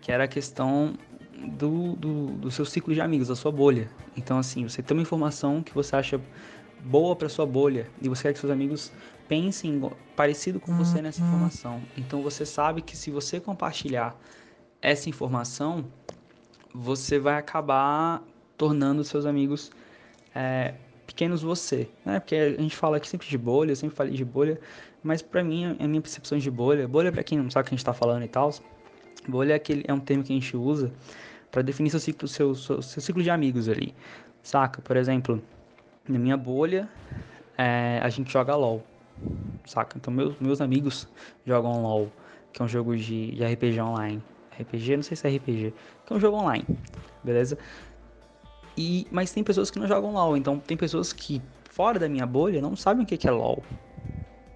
que 0.00 0.10
era 0.10 0.24
a 0.24 0.28
questão 0.28 0.94
do, 1.38 1.94
do, 1.94 2.26
do 2.32 2.50
seu 2.50 2.64
ciclo 2.64 2.92
de 2.92 3.00
amigos, 3.00 3.28
da 3.28 3.36
sua 3.36 3.52
bolha. 3.52 3.88
Então, 4.16 4.38
assim, 4.38 4.68
você 4.68 4.82
tem 4.82 4.96
uma 4.96 5.02
informação 5.02 5.62
que 5.62 5.72
você 5.72 5.94
acha 5.94 6.20
boa 6.82 7.14
para 7.14 7.28
sua 7.28 7.46
bolha 7.46 7.88
e 8.00 8.08
você 8.08 8.24
quer 8.24 8.32
que 8.32 8.40
seus 8.40 8.52
amigos 8.52 8.92
pensem 9.28 9.80
parecido 10.16 10.60
com 10.60 10.76
você 10.76 11.00
nessa 11.00 11.20
informação. 11.22 11.80
Então, 11.96 12.22
você 12.22 12.44
sabe 12.44 12.82
que 12.82 12.96
se 12.96 13.10
você 13.10 13.40
compartilhar 13.40 14.14
essa 14.80 15.08
informação, 15.08 15.84
você 16.74 17.18
vai 17.18 17.36
acabar 17.38 18.22
tornando 18.58 19.02
seus 19.04 19.24
amigos 19.24 19.70
é, 20.34 20.74
pequenos 21.06 21.42
você, 21.42 21.88
né? 22.04 22.20
Porque 22.20 22.34
a 22.34 22.60
gente 22.60 22.76
fala 22.76 22.96
aqui 22.96 23.08
sempre 23.08 23.28
de 23.28 23.38
bolha, 23.38 23.72
eu 23.72 23.76
sempre 23.76 23.96
falei 23.96 24.14
de 24.14 24.24
bolha, 24.24 24.60
mas 25.02 25.22
para 25.22 25.42
mim 25.42 25.76
a 25.78 25.86
minha 25.86 26.00
percepção 26.00 26.38
de 26.38 26.50
bolha, 26.50 26.88
bolha 26.88 27.12
para 27.12 27.22
quem 27.22 27.38
não 27.38 27.50
sabe 27.50 27.66
o 27.66 27.68
que 27.68 27.74
a 27.74 27.76
gente 27.76 27.84
tá 27.84 27.92
falando 27.92 28.24
e 28.24 28.28
tal, 28.28 28.52
bolha 29.28 29.52
é 29.52 29.56
aquele 29.56 29.84
é 29.86 29.92
um 29.92 30.00
termo 30.00 30.24
que 30.24 30.32
a 30.32 30.36
gente 30.36 30.56
usa 30.56 30.92
para 31.50 31.62
definir 31.62 31.90
seu 31.90 32.00
ciclo, 32.00 32.26
seu, 32.26 32.54
seu, 32.54 32.80
seu, 32.80 33.02
ciclo 33.02 33.22
de 33.22 33.30
amigos 33.30 33.68
ali, 33.68 33.94
saca? 34.42 34.80
Por 34.80 34.96
exemplo, 34.96 35.42
na 36.08 36.18
minha 36.18 36.36
bolha 36.36 36.88
é, 37.56 38.00
a 38.02 38.08
gente 38.08 38.32
joga 38.32 38.54
LOL, 38.54 38.82
saca? 39.64 39.96
Então 39.96 40.12
meus 40.12 40.38
meus 40.40 40.60
amigos 40.60 41.08
jogam 41.46 41.82
LOL, 41.82 42.12
que 42.52 42.60
é 42.60 42.64
um 42.64 42.68
jogo 42.68 42.96
de, 42.96 43.32
de 43.32 43.44
RPG 43.44 43.80
online. 43.80 44.22
RPG, 44.60 44.96
não 44.96 45.02
sei 45.02 45.16
se 45.16 45.26
é 45.26 45.36
RPG, 45.36 45.74
que 46.06 46.12
é 46.12 46.16
um 46.16 46.20
jogo 46.20 46.36
online, 46.36 46.66
beleza? 47.24 47.56
E, 48.76 49.06
mas 49.10 49.32
tem 49.32 49.42
pessoas 49.44 49.70
que 49.70 49.78
não 49.78 49.86
jogam 49.86 50.12
LoL, 50.12 50.36
então 50.36 50.58
tem 50.58 50.76
pessoas 50.76 51.12
que 51.12 51.42
fora 51.70 51.98
da 51.98 52.08
minha 52.08 52.26
bolha 52.26 52.60
não 52.60 52.76
sabem 52.76 53.04
o 53.04 53.06
que 53.06 53.26
é 53.26 53.30
LoL. 53.30 53.62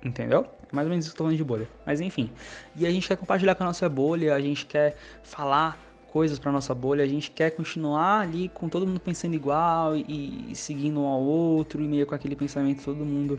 Entendeu? 0.05 0.47
É 0.71 0.75
mais 0.75 0.87
ou 0.87 0.91
menos 0.91 1.07
isso 1.07 1.15
que 1.15 1.17
eu 1.17 1.19
tô 1.19 1.25
falando 1.25 1.37
de 1.37 1.45
bolha. 1.45 1.69
Mas 1.85 2.01
enfim. 2.01 2.31
E 2.77 2.87
a 2.87 2.91
gente 2.91 3.09
quer 3.09 3.17
compartilhar 3.17 3.55
com 3.55 3.65
a 3.65 3.67
nossa 3.67 3.89
bolha, 3.89 4.35
a 4.35 4.41
gente 4.41 4.67
quer 4.67 4.97
falar 5.23 5.79
coisas 6.17 6.39
para 6.39 6.51
nossa 6.51 6.75
bolha, 6.75 7.05
a 7.05 7.07
gente 7.07 7.31
quer 7.31 7.51
continuar 7.51 8.21
ali 8.21 8.49
com 8.49 8.71
todo 8.71 8.87
mundo 8.87 8.99
pensando 8.99 9.35
igual 9.35 9.95
e, 9.95 10.47
e 10.51 10.57
seguindo 10.57 10.99
um 10.99 11.05
ao 11.05 11.21
outro 11.21 11.83
e 11.83 11.87
meio 11.87 12.07
com 12.07 12.15
aquele 12.15 12.35
pensamento 12.35 12.83
todo 12.83 13.05
mundo 13.05 13.39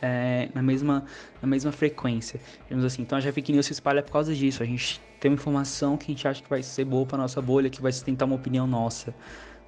é, 0.00 0.48
na, 0.54 0.62
mesma, 0.62 1.04
na 1.42 1.48
mesma 1.48 1.72
frequência, 1.72 2.38
digamos 2.62 2.84
assim. 2.84 3.02
Então 3.02 3.18
a 3.18 3.20
fake 3.20 3.50
news 3.50 3.66
se 3.66 3.72
espalha 3.72 4.00
por 4.00 4.12
causa 4.12 4.32
disso. 4.32 4.62
A 4.62 4.66
gente 4.66 5.00
tem 5.18 5.28
uma 5.28 5.34
informação 5.34 5.96
que 5.96 6.04
a 6.04 6.14
gente 6.14 6.28
acha 6.28 6.40
que 6.40 6.48
vai 6.48 6.62
ser 6.62 6.84
boa 6.84 7.04
para 7.04 7.18
nossa 7.18 7.42
bolha, 7.42 7.68
que 7.68 7.82
vai 7.82 7.90
sustentar 7.90 8.26
uma 8.26 8.36
opinião 8.36 8.64
nossa 8.64 9.12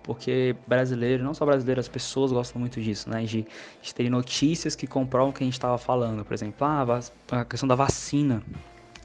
porque 0.05 0.55
brasileiro, 0.69 1.25
não 1.25 1.35
só 1.35 1.45
brasileiro, 1.45 1.81
as 1.81 1.89
pessoas 1.89 2.31
gostam 2.31 2.61
muito 2.61 2.81
disso, 2.81 3.11
né? 3.11 3.25
De, 3.25 3.45
de 3.83 3.95
ter 3.95 4.09
notícias 4.09 4.77
que 4.77 4.87
comprovam 4.87 5.31
o 5.31 5.33
que 5.33 5.43
a 5.43 5.47
gente 5.47 5.55
estava 5.55 5.77
falando. 5.77 6.25
Por 6.25 6.33
exemplo, 6.33 6.65
ah, 6.65 7.01
a 7.33 7.45
questão 7.45 7.69
da 7.69 7.75
vacina. 7.75 8.41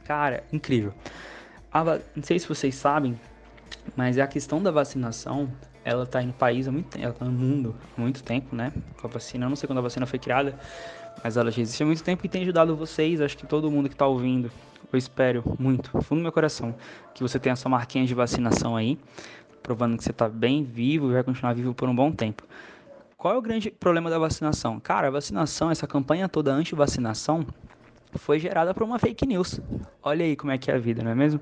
Cara, 0.06 0.44
incrível. 0.54 0.94
Não 1.84 2.24
sei 2.24 2.40
se 2.40 2.48
vocês 2.48 2.76
sabem, 2.76 3.20
mas 3.96 4.18
a 4.18 4.28
questão 4.28 4.62
da 4.62 4.72
vacinação, 4.72 5.50
ela 5.84 6.06
tá 6.06 6.22
no 6.22 6.34
país 6.34 6.68
há 6.68 6.72
muito 6.72 6.90
tempo, 6.90 7.04
ela 7.04 7.14
tá 7.14 7.26
no 7.26 7.32
mundo 7.32 7.76
há 7.98 8.02
muito 8.02 8.24
tempo, 8.24 8.56
né? 8.56 8.72
Com 9.00 9.08
a 9.08 9.10
vacina, 9.10 9.46
eu 9.46 9.50
não 9.50 9.56
sei 9.56 9.68
quando 9.68 9.80
a 9.80 9.82
vacina 9.82 10.06
foi 10.06 10.18
criada, 10.20 10.58
mas 11.24 11.36
ela 11.38 11.52
já 11.52 11.62
existe 11.62 11.84
há 11.84 11.86
muito 11.86 12.04
tempo 12.04 12.26
e 12.26 12.30
tem 12.30 12.44
ajudado 12.44 12.76
vocês, 12.76 13.20
acho 13.20 13.38
que 13.38 13.46
todo 13.46 13.70
mundo 13.70 13.90
que 13.90 13.96
tá 13.96 14.08
ouvindo. 14.08 14.50
Eu 14.92 14.98
espero 14.98 15.44
muito, 15.60 15.90
fundo 16.02 16.20
do 16.20 16.24
meu 16.24 16.32
coração, 16.32 16.74
que 17.14 17.22
você 17.22 17.38
tenha 17.40 17.54
a 17.54 17.56
sua 17.56 17.70
marquinha 17.70 18.06
de 18.06 18.14
vacinação 18.14 18.76
aí, 18.76 18.98
provando 19.62 19.98
que 19.98 20.04
você 20.04 20.12
está 20.12 20.30
bem 20.30 20.64
vivo 20.64 21.10
e 21.10 21.14
vai 21.14 21.24
continuar 21.24 21.54
vivo 21.54 21.74
por 21.74 21.90
um 21.90 21.96
bom 21.96 22.12
tempo. 22.12 22.44
Qual 23.18 23.34
é 23.34 23.38
o 23.38 23.42
grande 23.42 23.72
problema 23.72 24.10
da 24.10 24.20
vacinação? 24.20 24.80
Cara, 24.80 25.08
a 25.08 25.12
vacinação, 25.12 25.72
essa 25.72 25.88
campanha 25.88 26.30
toda 26.30 26.54
anti-vacinação, 26.54 27.46
foi 28.18 28.40
gerada 28.40 28.74
por 28.74 28.84
uma 28.84 29.00
fake 29.00 29.26
news. 29.26 29.60
Olha 30.02 30.26
aí 30.26 30.36
como 30.36 30.52
é 30.52 30.58
que 30.58 30.72
é 30.72 30.76
a 30.76 30.78
vida, 30.78 31.04
não 31.04 31.12
é 31.12 31.16
mesmo? 31.16 31.40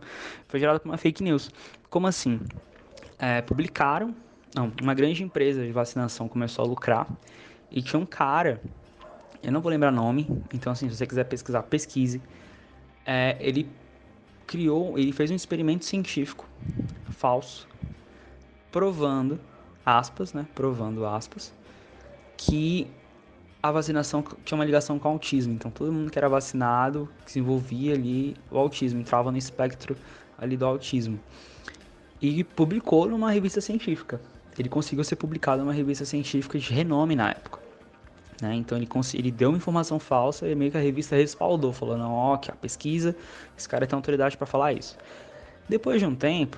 Foi 0.48 0.60
gerada 0.60 0.80
por 0.80 0.90
uma 0.90 0.98
fake 0.98 1.24
news. 1.24 1.50
Como 1.90 2.08
assim? 2.08 2.40
É, 3.20 3.42
publicaram, 3.42 4.16
não, 4.56 4.72
uma 4.82 4.94
grande 4.94 5.24
empresa 5.24 5.64
de 5.64 5.72
vacinação 5.72 6.28
começou 6.28 6.66
a 6.66 6.68
lucrar 6.68 7.08
e 7.72 7.82
tinha 7.82 8.00
um 8.00 8.06
cara, 8.06 8.62
eu 9.42 9.52
não 9.52 9.62
vou 9.62 9.70
lembrar 9.70 9.92
nome, 9.92 10.28
então 10.54 10.72
assim, 10.72 10.90
se 10.90 10.96
você 10.96 11.08
quiser 11.08 11.24
pesquisar, 11.26 11.64
pesquise. 11.64 12.22
É, 13.06 13.38
ele 13.40 13.70
criou, 14.46 14.98
ele 14.98 15.12
fez 15.12 15.32
um 15.32 15.36
experimento 15.36 15.86
científico 15.86 16.48
falso 17.10 17.68
provando, 18.74 19.40
aspas, 19.86 20.34
né? 20.34 20.48
Provando, 20.56 21.06
aspas, 21.06 21.54
que 22.36 22.88
a 23.64 23.72
vacinação 23.72 24.22
tinha 24.44 24.58
uma 24.58 24.66
ligação 24.66 25.00
com 25.00 25.08
o 25.08 25.12
autismo. 25.14 25.54
Então, 25.54 25.72
todo 25.72 25.92
mundo 25.92 26.12
que 26.12 26.20
era 26.20 26.28
vacinado 26.28 27.08
desenvolvia 27.26 27.94
ali 27.94 28.36
o 28.52 28.58
autismo, 28.58 29.00
entrava 29.00 29.32
no 29.32 29.38
espectro 29.38 29.96
ali 30.38 30.58
do 30.58 30.66
autismo. 30.66 31.18
E 32.22 32.44
publicou 32.44 33.08
numa 33.08 33.32
revista 33.32 33.62
científica. 33.62 34.20
Ele 34.60 34.68
conseguiu 34.68 35.04
ser 35.06 35.16
publicado 35.16 35.62
numa 35.62 35.72
revista 35.72 36.04
científica 36.04 36.60
de 36.60 36.74
renome 36.74 37.16
na 37.16 37.32
época. 37.32 37.60
Né? 38.42 38.56
Então 38.56 38.78
ele, 38.78 38.88
ele 39.14 39.32
deu 39.32 39.56
informação 39.56 39.98
falsa 39.98 40.46
e 40.46 40.54
meio 40.56 40.70
que 40.70 40.78
a 40.78 40.82
revista 40.82 41.16
respaldou, 41.16 41.72
falando, 41.72 42.04
ó, 42.04 42.36
que 42.36 42.52
a 42.52 42.56
pesquisa, 42.56 43.16
esse 43.58 43.70
cara 43.70 43.88
tem 43.88 43.96
autoridade 43.96 44.36
para 44.36 44.46
falar 44.46 44.74
isso. 44.74 44.98
Depois 45.70 46.02
de 46.02 46.06
um 46.06 46.14
tempo, 46.14 46.58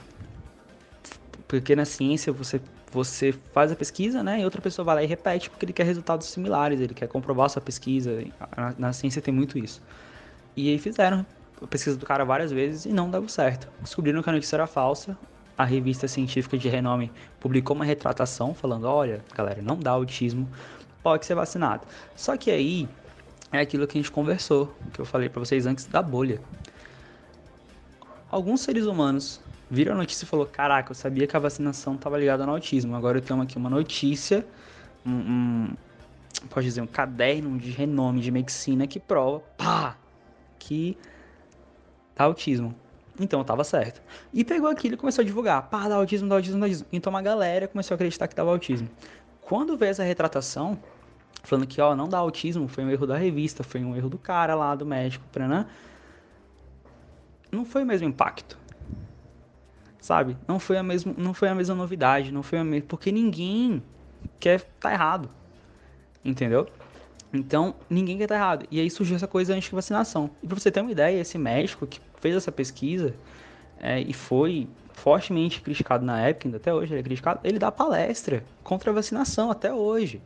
porque 1.47 1.75
na 1.75 1.85
ciência 1.85 2.33
você, 2.33 2.59
você 2.95 3.33
faz 3.53 3.71
a 3.73 3.75
pesquisa, 3.75 4.23
né? 4.23 4.39
E 4.39 4.45
outra 4.45 4.61
pessoa 4.61 4.85
vai 4.85 4.95
lá 4.95 5.03
e 5.03 5.05
repete 5.05 5.49
porque 5.49 5.65
ele 5.65 5.73
quer 5.73 5.83
resultados 5.83 6.27
similares, 6.27 6.79
ele 6.79 6.93
quer 6.93 7.07
comprovar 7.07 7.49
sua 7.49 7.61
pesquisa. 7.61 8.23
Na, 8.55 8.73
na 8.77 8.93
ciência 8.93 9.21
tem 9.21 9.33
muito 9.33 9.57
isso. 9.57 9.81
E 10.55 10.69
aí 10.69 10.79
fizeram 10.79 11.25
a 11.61 11.67
pesquisa 11.67 11.97
do 11.97 12.05
cara 12.05 12.23
várias 12.23 12.51
vezes 12.51 12.85
e 12.85 12.89
não 12.93 13.11
deu 13.11 13.27
certo. 13.27 13.67
Descobriram 13.81 14.23
que 14.23 14.29
a 14.29 14.33
notícia 14.33 14.55
era 14.55 14.65
falsa. 14.65 15.17
A 15.57 15.63
revista 15.63 16.07
científica 16.07 16.57
de 16.57 16.67
renome 16.67 17.11
publicou 17.39 17.75
uma 17.75 17.85
retratação 17.85 18.53
falando: 18.53 18.85
olha, 18.85 19.23
galera, 19.35 19.61
não 19.61 19.77
dá 19.77 19.91
autismo, 19.91 20.49
pode 21.03 21.25
ser 21.25 21.35
vacinado. 21.35 21.85
Só 22.15 22.37
que 22.37 22.49
aí 22.49 22.87
é 23.51 23.59
aquilo 23.59 23.85
que 23.87 23.97
a 23.97 24.01
gente 24.01 24.11
conversou, 24.11 24.73
que 24.93 24.99
eu 24.99 25.05
falei 25.05 25.27
para 25.27 25.39
vocês 25.39 25.65
antes 25.65 25.85
da 25.85 26.01
bolha. 26.01 26.41
Alguns 28.31 28.61
seres 28.61 28.85
humanos 28.85 29.39
viram 29.75 29.93
a 29.93 29.97
notícia 29.97 30.23
e 30.23 30.27
falou: 30.27 30.45
Caraca, 30.45 30.91
eu 30.91 30.95
sabia 30.95 31.27
que 31.27 31.35
a 31.35 31.39
vacinação 31.39 31.95
estava 31.95 32.17
ligada 32.17 32.45
no 32.45 32.53
autismo. 32.53 32.95
Agora 32.95 33.17
eu 33.17 33.21
tenho 33.21 33.41
aqui 33.41 33.57
uma 33.57 33.69
notícia, 33.69 34.45
um, 35.05 35.11
um, 35.11 35.73
pode 36.49 36.65
dizer, 36.65 36.81
um 36.81 36.87
caderno 36.87 37.57
de 37.59 37.71
renome 37.71 38.21
de 38.21 38.31
medicina 38.31 38.87
que 38.87 38.99
prova, 38.99 39.41
pá, 39.57 39.97
que 40.57 40.97
dá 42.15 42.23
autismo. 42.23 42.73
Então 43.19 43.39
eu 43.41 43.45
tava 43.45 43.63
certo. 43.63 44.01
E 44.33 44.43
pegou 44.43 44.69
aquilo 44.69 44.95
e 44.95 44.97
começou 44.97 45.21
a 45.21 45.25
divulgar: 45.25 45.69
pá, 45.69 45.89
dá 45.89 45.95
autismo, 45.95 46.29
dá 46.29 46.35
autismo, 46.35 46.59
dá 46.59 46.65
autismo. 46.65 46.87
Então 46.91 47.11
uma 47.11 47.21
galera 47.21 47.67
começou 47.67 47.93
a 47.93 47.95
acreditar 47.95 48.27
que 48.29 48.35
dava 48.35 48.51
autismo. 48.51 48.89
Quando 49.41 49.77
veio 49.77 49.91
essa 49.91 50.03
retratação, 50.03 50.79
falando 51.43 51.67
que 51.67 51.79
ó, 51.81 51.95
não 51.95 52.07
dá 52.07 52.17
autismo, 52.17 52.67
foi 52.67 52.83
um 52.83 52.89
erro 52.89 53.05
da 53.05 53.17
revista, 53.17 53.61
foi 53.61 53.83
um 53.83 53.95
erro 53.95 54.09
do 54.09 54.17
cara 54.17 54.55
lá, 54.55 54.73
do 54.73 54.85
médico, 54.85 55.23
né? 55.37 55.65
Não 57.51 57.63
foi 57.63 57.83
o 57.83 57.85
mesmo 57.85 58.07
impacto 58.07 58.64
sabe? 60.05 60.37
Não 60.47 60.59
foi 60.59 60.77
a 60.77 60.83
mesma, 60.83 61.15
não 61.17 61.33
foi 61.33 61.47
a 61.49 61.55
mesma 61.55 61.73
novidade, 61.73 62.31
não 62.31 62.43
foi 62.43 62.59
a 62.59 62.63
mesma, 62.63 62.87
porque 62.87 63.11
ninguém 63.11 63.81
quer 64.39 64.61
tá 64.79 64.93
errado. 64.93 65.31
Entendeu? 66.23 66.67
Então, 67.33 67.73
ninguém 67.89 68.15
quer 68.15 68.27
tá 68.27 68.35
errado. 68.35 68.67
E 68.69 68.79
aí 68.79 68.87
surgiu 68.87 69.15
essa 69.15 69.27
coisa 69.27 69.55
anti-vacinação. 69.55 70.29
E 70.43 70.47
pra 70.47 70.59
você 70.59 70.69
ter 70.69 70.81
uma 70.81 70.91
ideia, 70.91 71.19
esse 71.19 71.39
médico 71.39 71.87
que 71.87 71.99
fez 72.21 72.35
essa 72.35 72.51
pesquisa 72.51 73.15
é, 73.79 73.99
e 73.99 74.13
foi 74.13 74.67
fortemente 74.93 75.59
criticado 75.59 76.05
na 76.05 76.21
época, 76.21 76.47
ainda 76.47 76.57
até 76.57 76.71
hoje 76.71 76.93
ele 76.93 76.99
é 76.99 77.03
criticado, 77.03 77.39
ele 77.43 77.57
dá 77.57 77.71
palestra 77.71 78.45
contra 78.63 78.91
a 78.91 78.93
vacinação 78.93 79.49
até 79.49 79.73
hoje. 79.73 80.21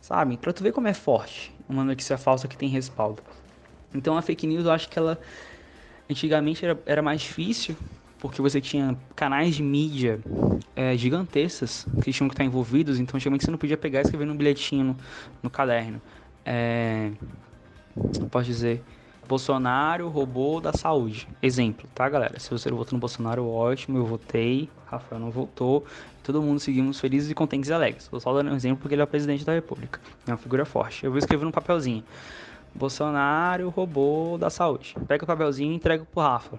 Sabe? 0.00 0.38
Pra 0.38 0.50
tu 0.50 0.62
ver 0.62 0.72
como 0.72 0.88
é 0.88 0.94
forte 0.94 1.54
uma 1.68 1.84
notícia 1.84 2.16
falsa 2.16 2.48
que 2.48 2.56
tem 2.56 2.70
respaldo. 2.70 3.22
Então 3.94 4.16
a 4.16 4.22
fake 4.22 4.46
news 4.46 4.64
eu 4.64 4.72
acho 4.72 4.88
que 4.88 4.98
ela 4.98 5.20
antigamente 6.10 6.64
era, 6.64 6.78
era 6.86 7.02
mais 7.02 7.20
difícil 7.20 7.76
porque 8.24 8.40
você 8.40 8.58
tinha 8.58 8.96
canais 9.14 9.54
de 9.54 9.62
mídia 9.62 10.18
é, 10.74 10.96
gigantescas 10.96 11.86
que 12.02 12.10
tinham 12.10 12.26
que 12.26 12.32
estar 12.32 12.42
envolvidos, 12.42 12.98
então 12.98 13.18
antigamente 13.18 13.44
você 13.44 13.50
não 13.50 13.58
podia 13.58 13.76
pegar 13.76 13.98
e 13.98 14.02
escrever 14.04 14.24
num 14.24 14.34
bilhetinho 14.34 14.82
no, 14.82 14.96
no 15.42 15.50
caderno. 15.50 16.00
É, 16.42 17.10
posso 18.30 18.46
dizer, 18.46 18.82
Bolsonaro 19.28 20.08
roubou 20.08 20.58
da 20.58 20.72
saúde. 20.72 21.28
Exemplo, 21.42 21.86
tá, 21.94 22.08
galera? 22.08 22.40
Se 22.40 22.48
você 22.48 22.70
votou 22.70 22.96
no 22.96 22.98
Bolsonaro, 22.98 23.46
ótimo, 23.46 23.98
eu 23.98 24.06
votei, 24.06 24.70
Rafael 24.86 25.20
não 25.20 25.30
votou, 25.30 25.84
todo 26.22 26.40
mundo 26.40 26.60
seguimos 26.60 26.98
felizes 26.98 27.30
e 27.30 27.34
contentes 27.34 27.68
e 27.68 27.74
alegres. 27.74 28.08
Vou 28.08 28.20
só 28.20 28.32
dar 28.32 28.50
um 28.50 28.56
exemplo 28.56 28.78
porque 28.78 28.94
ele 28.94 29.02
é 29.02 29.04
o 29.04 29.06
presidente 29.06 29.44
da 29.44 29.52
república, 29.52 30.00
é 30.26 30.30
uma 30.30 30.38
figura 30.38 30.64
forte. 30.64 31.04
Eu 31.04 31.10
vou 31.10 31.18
escrever 31.18 31.44
num 31.44 31.52
papelzinho. 31.52 32.02
Bolsonaro 32.74 33.68
roubou 33.68 34.38
da 34.38 34.48
saúde. 34.48 34.96
Pega 35.06 35.24
o 35.24 35.26
papelzinho 35.26 35.72
e 35.72 35.76
entrega 35.76 36.06
pro 36.06 36.22
Rafa. 36.22 36.58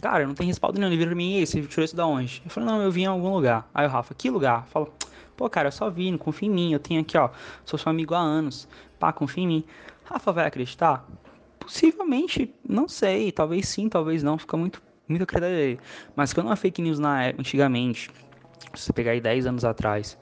Cara, 0.00 0.26
não 0.26 0.34
tem 0.34 0.46
respaldo 0.46 0.78
nenhum. 0.78 0.90
Ele 0.90 0.96
vira 0.96 1.10
pra 1.10 1.16
mim, 1.16 1.34
e 1.34 1.38
aí, 1.38 1.46
você 1.46 1.62
tirou 1.62 1.84
isso 1.84 1.96
da 1.96 2.06
onde? 2.06 2.42
Eu 2.44 2.50
falei, 2.50 2.68
não, 2.68 2.82
eu 2.82 2.90
vim 2.90 3.02
em 3.02 3.06
algum 3.06 3.32
lugar. 3.32 3.68
Aí 3.74 3.86
o 3.86 3.88
Rafa, 3.88 4.14
que 4.14 4.30
lugar? 4.30 4.66
Falou, 4.66 4.92
pô, 5.36 5.48
cara, 5.48 5.68
eu 5.68 5.72
só 5.72 5.90
vim, 5.90 6.12
não 6.12 6.18
confia 6.18 6.48
em 6.48 6.52
mim. 6.52 6.72
Eu 6.72 6.78
tenho 6.78 7.00
aqui, 7.00 7.16
ó, 7.16 7.30
sou 7.64 7.78
seu 7.78 7.90
amigo 7.90 8.14
há 8.14 8.18
anos. 8.18 8.68
Pá, 8.98 9.12
confia 9.12 9.44
em 9.44 9.46
mim. 9.46 9.64
Rafa 10.04 10.32
vai 10.32 10.46
acreditar? 10.46 11.06
Possivelmente, 11.58 12.54
não 12.68 12.88
sei. 12.88 13.32
Talvez 13.32 13.68
sim, 13.68 13.88
talvez 13.88 14.22
não. 14.22 14.38
Fica 14.38 14.56
muito 14.56 14.82
muita 15.08 15.26
credibilidade. 15.26 15.80
Mas 16.16 16.32
quando 16.32 16.46
uma 16.46 16.56
fake 16.56 16.80
news 16.80 16.98
na 16.98 17.24
época, 17.24 17.42
antigamente, 17.42 18.10
se 18.74 18.86
você 18.86 18.92
pegar 18.92 19.12
aí 19.12 19.20
10 19.20 19.46
anos 19.46 19.64
atrás, 19.64 20.18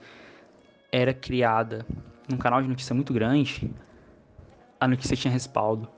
era 0.90 1.14
criada 1.14 1.86
num 2.28 2.36
canal 2.36 2.62
de 2.62 2.68
notícia 2.68 2.94
muito 2.94 3.12
grande, 3.12 3.70
a 4.78 4.88
notícia 4.88 5.16
tinha 5.16 5.32
respaldo. 5.32 5.88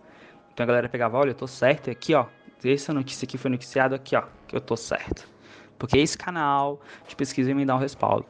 Então 0.52 0.64
a 0.64 0.66
galera 0.66 0.88
pegava, 0.88 1.18
olha, 1.18 1.30
eu 1.30 1.34
tô 1.34 1.46
certo, 1.46 1.90
aqui 1.90 2.14
ó, 2.14 2.26
essa 2.72 2.92
notícia 2.92 3.26
aqui 3.26 3.36
foi 3.36 3.50
noticiada 3.50 3.96
aqui 3.96 4.16
ó, 4.16 4.22
que 4.46 4.56
eu 4.56 4.60
tô 4.60 4.76
certo. 4.76 5.28
Porque 5.78 5.98
esse 5.98 6.16
canal 6.16 6.80
de 7.06 7.14
pesquisa 7.16 7.54
me 7.54 7.64
dá 7.64 7.74
um 7.74 7.78
respaldo. 7.78 8.26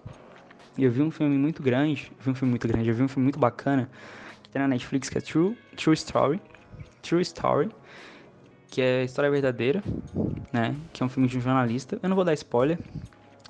E 0.77 0.85
eu 0.85 0.91
vi 0.91 1.03
um 1.03 1.11
filme 1.11 1.39
muito 1.39 1.63
grande, 1.63 2.11
vi 2.19 2.31
um 2.31 2.35
filme 2.35 2.51
muito 2.51 2.67
grande, 2.67 2.89
eu 2.89 2.95
vi 2.95 3.03
um 3.03 3.09
filme 3.09 3.25
muito 3.25 3.39
bacana, 3.39 3.89
que 4.43 4.51
tem 4.51 4.61
na 4.61 4.67
Netflix, 4.67 5.09
que 5.09 5.19
é 5.19 5.21
True, 5.21 5.57
True 5.77 5.95
Story. 5.95 6.41
True 7.01 7.23
Story, 7.23 7.71
que 8.69 8.81
é 8.81 9.05
história 9.05 9.31
verdadeira, 9.31 9.85
né? 10.53 10.75
Que 10.93 11.03
é 11.03 11.07
um 11.07 11.09
filme 11.09 11.29
de 11.29 11.39
um 11.39 11.41
jornalista. 11.41 11.99
Eu 12.03 12.09
não 12.09 12.17
vou 12.17 12.25
dar 12.25 12.33
spoiler, 12.35 12.79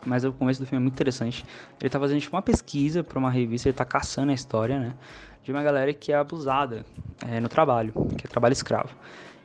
mas 0.04 0.24
o 0.24 0.32
começo 0.32 0.60
do 0.60 0.66
filme 0.66 0.82
é 0.82 0.82
muito 0.82 0.94
interessante. 0.94 1.46
Ele 1.80 1.88
tá 1.88 1.98
fazendo 1.98 2.20
tipo, 2.20 2.36
uma 2.36 2.42
pesquisa 2.42 3.02
para 3.02 3.18
uma 3.18 3.30
revista, 3.30 3.68
ele 3.68 3.76
tá 3.76 3.84
caçando 3.84 4.32
a 4.32 4.34
história, 4.34 4.78
né? 4.78 4.94
De 5.42 5.52
uma 5.52 5.62
galera 5.62 5.94
que 5.94 6.12
é 6.12 6.16
abusada 6.16 6.84
é, 7.26 7.40
no 7.40 7.48
trabalho, 7.48 7.92
que 8.18 8.26
é 8.26 8.28
trabalho 8.28 8.52
escravo. 8.52 8.94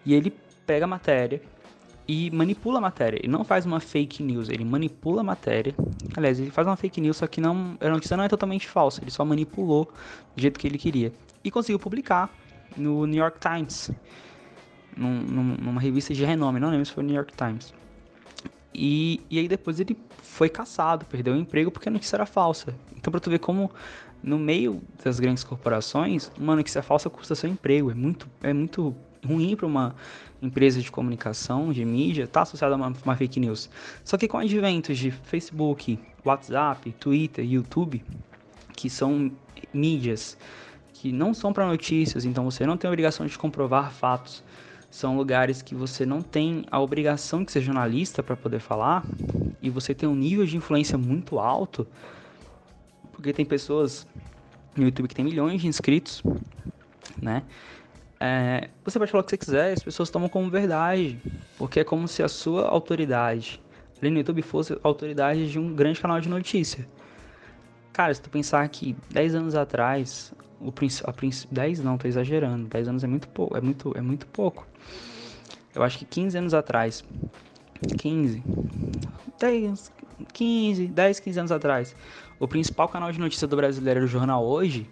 E 0.06 0.14
ele 0.14 0.34
pega 0.70 0.86
a 0.86 0.88
matéria 0.88 1.42
e 2.08 2.30
manipula 2.30 2.78
a 2.78 2.82
matéria. 2.82 3.18
Ele 3.18 3.28
não 3.28 3.44
faz 3.44 3.66
uma 3.66 3.80
fake 3.80 4.22
news, 4.22 4.50
ele 4.50 4.64
manipula 4.64 5.22
a 5.22 5.24
matéria. 5.24 5.74
Aliás, 6.16 6.40
ele 6.40 6.52
faz 6.52 6.68
uma 6.68 6.76
fake 6.76 7.02
news, 7.02 7.18
só 7.18 7.26
que 7.26 7.42
não, 7.42 7.76
a 7.82 7.90
notícia 7.90 8.16
não 8.16 8.24
é 8.24 8.30
totalmente 8.30 8.68
falsa, 8.68 9.02
ele 9.02 9.10
só 9.10 9.26
manipulou 9.26 9.92
do 10.36 10.40
jeito 10.40 10.60
que 10.60 10.68
ele 10.68 10.78
queria. 10.78 11.12
E 11.44 11.50
conseguiu 11.50 11.80
publicar 11.80 12.30
no 12.78 13.08
New 13.08 13.20
York 13.20 13.40
Times, 13.40 13.90
num, 14.96 15.24
numa 15.60 15.82
revista 15.82 16.14
de 16.14 16.24
renome, 16.24 16.60
não 16.60 16.70
lembro 16.70 16.86
se 16.86 16.92
foi 16.92 17.04
o 17.04 17.08
New 17.08 17.16
York 17.16 17.34
Times. 17.36 17.74
E, 18.72 19.22
e 19.28 19.40
aí 19.40 19.48
depois 19.48 19.80
ele 19.80 19.98
foi 20.22 20.50
caçado, 20.50 21.04
perdeu 21.06 21.34
o 21.34 21.38
emprego 21.38 21.72
porque 21.72 21.90
a 21.90 21.92
notícia 21.92 22.16
era 22.16 22.28
falsa. 22.28 22.76
Então 22.96 23.10
pra 23.10 23.20
tu 23.20 23.32
ver 23.32 23.40
como 23.40 23.72
no 24.22 24.38
meio 24.38 24.84
das 25.04 25.20
grandes 25.20 25.44
corporações, 25.44 26.32
uma 26.38 26.56
notícia 26.56 26.84
falsa 26.84 27.10
custa 27.10 27.34
seu 27.34 27.50
emprego. 27.50 27.90
É 27.90 27.96
muito, 27.96 28.30
é 28.44 28.54
muito 28.54 28.96
ruim 29.26 29.56
para 29.56 29.66
uma 29.66 29.96
empresa 30.42 30.82
de 30.82 30.92
comunicação, 30.92 31.72
de 31.72 31.84
mídia, 31.84 32.24
estar 32.24 32.40
tá 32.40 32.42
associada 32.44 32.76
a 32.76 32.78
uma, 32.78 32.94
uma, 33.04 33.16
fake 33.16 33.40
news. 33.40 33.70
Só 34.04 34.18
que 34.18 34.28
com 34.28 34.38
adventos 34.38 34.98
de 34.98 35.12
Facebook, 35.12 36.00
WhatsApp, 36.24 36.92
Twitter, 36.94 37.46
YouTube, 37.46 38.04
que 38.76 38.90
são 38.90 39.32
mídias 39.74 40.38
que 40.94 41.12
não 41.12 41.34
são 41.34 41.54
para 41.54 41.66
notícias, 41.66 42.26
então 42.26 42.44
você 42.44 42.66
não 42.66 42.76
tem 42.76 42.88
a 42.90 42.92
obrigação 42.92 43.26
de 43.26 43.38
comprovar 43.38 43.92
fatos. 43.92 44.44
São 44.92 45.16
lugares 45.16 45.62
que 45.62 45.76
você 45.76 46.06
não 46.06 46.22
tem 46.22 46.66
a 46.70 46.80
obrigação 46.80 47.44
de 47.44 47.52
ser 47.52 47.62
jornalista 47.62 48.24
para 48.24 48.36
poder 48.36 48.60
falar 48.60 49.06
e 49.62 49.70
você 49.70 49.94
tem 49.94 50.10
um 50.10 50.16
nível 50.16 50.46
de 50.46 50.58
influência 50.58 50.98
muito 50.98 51.40
alto, 51.40 51.88
porque 53.14 53.32
tem 53.32 53.46
pessoas 53.46 54.08
no 54.76 54.84
YouTube 54.84 55.08
que 55.08 55.16
tem 55.16 55.24
milhões 55.24 55.62
de 55.62 55.68
inscritos, 55.68 56.24
né? 57.22 57.44
É, 58.20 58.70
você 58.84 59.00
pode 59.00 59.12
falar 59.12 59.22
o 59.22 59.24
que 59.24 59.32
você 59.32 59.38
quiser, 59.38 59.74
as 59.74 59.84
pessoas 59.84 60.10
tomam 60.10 60.28
como 60.28 60.50
verdade, 60.50 61.22
porque 61.58 61.80
é 61.80 61.84
como 61.84 62.08
se 62.08 62.22
a 62.22 62.28
sua 62.28 62.68
autoridade 62.68 63.62
ali 64.02 64.10
no 64.12 64.18
YouTube 64.18 64.42
fosse 64.42 64.74
a 64.74 64.80
autoridade 64.84 65.50
de 65.50 65.60
um 65.60 65.74
grande 65.74 66.00
canal 66.00 66.20
de 66.20 66.30
notícia. 66.30 66.88
Cara, 67.94 68.14
se 68.14 68.22
tu 68.22 68.30
pensar 68.30 68.68
que 68.70 68.96
10 69.10 69.36
anos 69.36 69.56
atrás 69.56 70.34
o 70.60 70.74
a 71.06 71.14
10 71.52 71.80
não, 71.82 71.98
tô 71.98 72.08
exagerando. 72.08 72.68
10 72.68 72.88
anos 72.90 73.04
é 73.04 73.08
muito 73.08 73.28
pouco, 73.30 73.56
é 73.58 73.62
muito, 73.62 73.98
é 73.98 74.02
muito 74.02 74.28
pouco. 74.28 74.68
Eu 75.74 75.84
acho 75.84 75.98
que 76.00 76.06
15 76.06 76.38
anos 76.38 76.54
atrás, 76.54 77.04
15, 77.98 78.44
10, 79.40 79.92
15, 80.34 80.88
10, 80.88 81.20
15 81.20 81.40
anos 81.40 81.52
atrás, 81.52 81.96
o 82.40 82.48
principal 82.48 82.90
canal 82.90 83.12
de 83.12 83.20
notícia 83.20 83.48
do 83.48 83.56
brasileiro 83.56 84.00
era 84.00 84.06
o 84.06 84.08
Jornal 84.08 84.46
Hoje, 84.46 84.90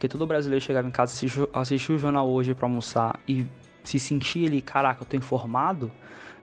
porque 0.00 0.08
todo 0.08 0.26
brasileiro 0.26 0.64
chegava 0.64 0.88
em 0.88 0.90
casa, 0.90 1.12
assistia, 1.52 1.94
o 1.94 1.98
Jornal 1.98 2.26
Hoje 2.26 2.54
para 2.54 2.64
almoçar 2.64 3.20
e 3.28 3.46
se 3.84 3.98
sentia 3.98 4.48
ali, 4.48 4.62
caraca, 4.62 5.02
eu 5.02 5.06
tô 5.06 5.14
informado. 5.14 5.92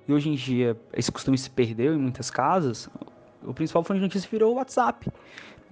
E 0.08 0.13
hoje 0.13 0.30
em 0.30 0.36
dia 0.36 0.80
esse 0.93 1.12
costume 1.12 1.36
se 1.39 1.50
perdeu 1.50 1.96
em 1.96 1.98
muitas 1.98 2.30
casas. 2.30 2.88
O 3.43 3.56
principal 3.56 3.84
fonte 3.84 3.98
de 3.98 4.04
notícia 4.04 4.30
virou 4.30 4.54
o 4.54 4.58
WhatsApp. 4.58 5.12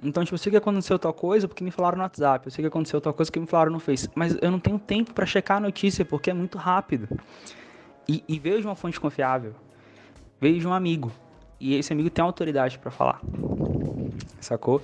Então, 0.01 0.23
tipo, 0.23 0.33
eu 0.33 0.39
sei 0.39 0.49
que 0.49 0.57
aconteceu 0.57 0.97
tal 0.97 1.13
coisa 1.13 1.47
porque 1.47 1.63
me 1.63 1.69
falaram 1.69 1.97
no 1.97 2.03
WhatsApp, 2.03 2.47
eu 2.47 2.51
sei 2.51 2.63
que 2.63 2.67
aconteceu 2.67 2.99
tal 2.99 3.13
coisa 3.13 3.29
porque 3.29 3.39
me 3.39 3.45
falaram 3.45 3.71
no 3.71 3.79
Face, 3.79 4.09
mas 4.15 4.35
eu 4.41 4.49
não 4.49 4.59
tenho 4.59 4.79
tempo 4.79 5.13
para 5.13 5.27
checar 5.27 5.57
a 5.57 5.59
notícia 5.59 6.03
porque 6.03 6.31
é 6.31 6.33
muito 6.33 6.57
rápido. 6.57 7.07
E, 8.09 8.23
e 8.27 8.41
uma 8.65 8.75
fonte 8.75 8.99
confiável, 8.99 9.53
veio 10.41 10.59
de 10.59 10.67
um 10.67 10.73
amigo, 10.73 11.11
e 11.59 11.75
esse 11.75 11.93
amigo 11.93 12.09
tem 12.09 12.25
autoridade 12.25 12.79
para 12.79 12.89
falar, 12.89 13.21
sacou? 14.41 14.81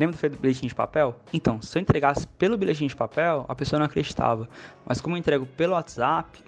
Lembra 0.00 0.30
do 0.30 0.38
bilhetinho 0.38 0.70
de 0.70 0.74
papel? 0.74 1.14
Então, 1.30 1.60
se 1.60 1.76
eu 1.76 1.82
entregasse 1.82 2.26
pelo 2.26 2.56
bilhetinho 2.56 2.88
de 2.88 2.96
papel, 2.96 3.44
a 3.46 3.54
pessoa 3.54 3.78
não 3.78 3.84
acreditava. 3.84 4.48
Mas 4.86 4.98
como 4.98 5.14
eu 5.14 5.18
entrego 5.18 5.44
pelo 5.44 5.74
WhatsApp, 5.74 6.42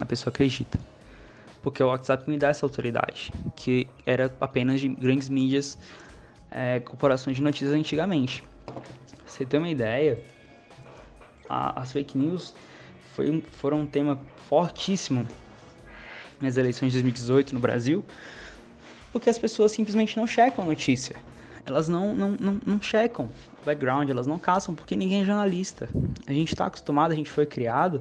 a 0.00 0.04
pessoa 0.04 0.32
acredita. 0.32 0.80
Porque 1.62 1.80
o 1.80 1.86
WhatsApp 1.86 2.28
me 2.28 2.36
dá 2.36 2.48
essa 2.48 2.66
autoridade, 2.66 3.32
que 3.54 3.86
era 4.04 4.34
apenas 4.40 4.80
de 4.80 4.88
grandes 4.88 5.28
mídias 5.28 5.78
é, 6.50 6.80
corporações 6.80 7.36
de 7.36 7.42
notícias 7.44 7.70
antigamente. 7.70 8.42
você 9.24 9.46
tem 9.46 9.60
uma 9.60 9.70
ideia, 9.70 10.20
a, 11.48 11.82
as 11.82 11.92
fake 11.92 12.18
news 12.18 12.52
foi, 13.14 13.44
foram 13.52 13.82
um 13.82 13.86
tema 13.86 14.18
fortíssimo 14.48 15.24
nas 16.40 16.56
eleições 16.56 16.88
de 16.88 16.98
2018 16.98 17.54
no 17.54 17.60
Brasil, 17.60 18.04
porque 19.12 19.30
as 19.30 19.38
pessoas 19.38 19.70
simplesmente 19.70 20.16
não 20.16 20.26
checam 20.26 20.64
a 20.64 20.66
notícia. 20.66 21.14
Elas 21.64 21.88
não, 21.88 22.14
não, 22.14 22.30
não, 22.32 22.60
não 22.66 22.82
checam 22.82 23.26
o 23.60 23.64
background, 23.64 24.08
elas 24.10 24.26
não 24.26 24.38
caçam, 24.38 24.74
porque 24.74 24.96
ninguém 24.96 25.22
é 25.22 25.24
jornalista. 25.24 25.88
A 26.26 26.32
gente 26.32 26.52
está 26.52 26.66
acostumado, 26.66 27.12
a 27.12 27.14
gente 27.14 27.30
foi 27.30 27.46
criado 27.46 28.00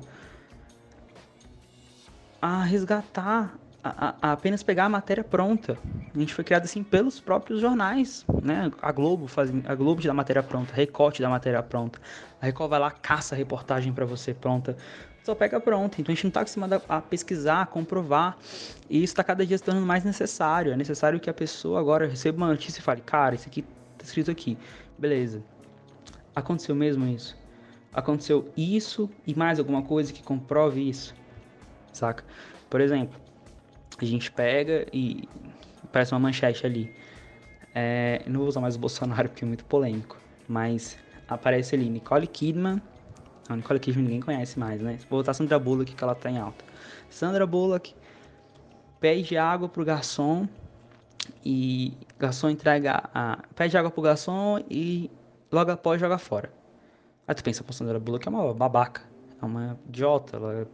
a 2.41 2.63
resgatar 2.63 3.53
a, 3.83 4.15
a, 4.21 4.31
apenas 4.33 4.63
pegar 4.63 4.85
a 4.85 4.89
matéria 4.89 5.23
pronta. 5.23 5.77
A 6.13 6.19
gente 6.19 6.33
foi 6.33 6.43
criado 6.43 6.63
assim 6.63 6.83
pelos 6.83 7.19
próprios 7.19 7.61
jornais, 7.61 8.25
né? 8.43 8.71
A 8.81 8.91
Globo 8.91 9.27
faz 9.27 9.51
a 9.65 9.75
Globo 9.75 10.01
te 10.01 10.07
dá 10.07 10.13
matéria 10.13 10.43
pronta, 10.43 10.73
recorte 10.73 11.21
da 11.21 11.29
matéria 11.29 11.61
pronta. 11.63 11.99
A 12.41 12.45
Record 12.45 12.69
vai 12.69 12.79
lá 12.79 12.91
caça 12.91 13.35
a 13.35 13.37
reportagem 13.37 13.93
para 13.93 14.05
você 14.05 14.33
pronta. 14.33 14.75
Só 15.23 15.35
pega 15.35 15.59
pronta. 15.59 16.01
Então 16.01 16.11
a 16.11 16.15
gente 16.15 16.23
não 16.23 16.29
está 16.29 16.41
acostumado 16.41 16.81
a 16.87 17.01
pesquisar, 17.01 17.61
a 17.61 17.65
comprovar. 17.65 18.37
E 18.89 18.97
isso 18.97 19.13
está 19.13 19.23
cada 19.23 19.45
dia 19.45 19.57
se 19.57 19.63
tornando 19.63 19.85
mais 19.85 20.03
necessário. 20.03 20.71
É 20.71 20.77
necessário 20.77 21.19
que 21.19 21.29
a 21.29 21.33
pessoa 21.33 21.79
agora 21.79 22.07
receba 22.07 22.37
uma 22.37 22.47
notícia 22.47 22.79
e 22.79 22.83
fale: 22.83 23.01
"Cara, 23.01 23.35
isso 23.35 23.47
aqui 23.47 23.61
tá 23.61 24.03
escrito 24.03 24.31
aqui". 24.31 24.57
Beleza. 24.97 25.43
Aconteceu 26.35 26.73
mesmo 26.73 27.05
isso? 27.07 27.37
Aconteceu 27.93 28.51
isso 28.55 29.09
e 29.27 29.35
mais 29.35 29.59
alguma 29.59 29.81
coisa 29.81 30.13
que 30.13 30.23
comprove 30.23 30.87
isso? 30.87 31.13
Saca? 31.91 32.23
Por 32.69 32.79
exemplo, 32.79 33.19
a 33.99 34.05
gente 34.05 34.31
pega 34.31 34.87
e 34.93 35.27
parece 35.91 36.13
uma 36.13 36.19
manchete 36.19 36.65
ali. 36.65 36.89
É, 37.75 38.21
não 38.27 38.39
vou 38.39 38.49
usar 38.49 38.61
mais 38.61 38.75
o 38.75 38.79
Bolsonaro 38.79 39.29
porque 39.29 39.43
é 39.43 39.47
muito 39.47 39.65
polêmico, 39.65 40.17
mas 40.47 40.97
aparece 41.27 41.75
ali 41.75 41.89
Nicole 41.89 42.27
Kidman. 42.27 42.81
Não, 43.49 43.57
Nicole 43.57 43.79
Kidman 43.79 44.05
ninguém 44.05 44.21
conhece 44.21 44.57
mais, 44.57 44.81
né? 44.81 44.97
Vou 45.09 45.19
botar 45.19 45.33
Sandra 45.33 45.59
Bullock 45.59 45.93
que 45.93 46.03
ela 46.03 46.15
tá 46.15 46.29
em 46.29 46.37
alta. 46.37 46.63
Sandra 47.09 47.45
Bullock 47.45 47.93
pede 48.99 49.37
água 49.37 49.67
pro 49.67 49.83
garçom 49.83 50.47
e 51.43 51.93
garçom 52.17 52.49
entrega 52.49 53.09
a, 53.13 53.39
pede 53.55 53.77
água 53.77 53.91
pro 53.91 54.01
garçom 54.01 54.63
e 54.69 55.09
logo 55.51 55.71
após 55.71 55.99
joga 55.99 56.17
fora. 56.17 56.51
Aí 57.27 57.35
tu 57.35 57.43
pensa, 57.43 57.63
pô, 57.63 57.73
Sandra 57.73 57.99
Bullock 57.99 58.27
é 58.27 58.31
uma 58.31 58.53
babaca, 58.53 59.01
é 59.41 59.45
uma 59.45 59.77
idiota, 59.87 60.37
ela 60.37 60.67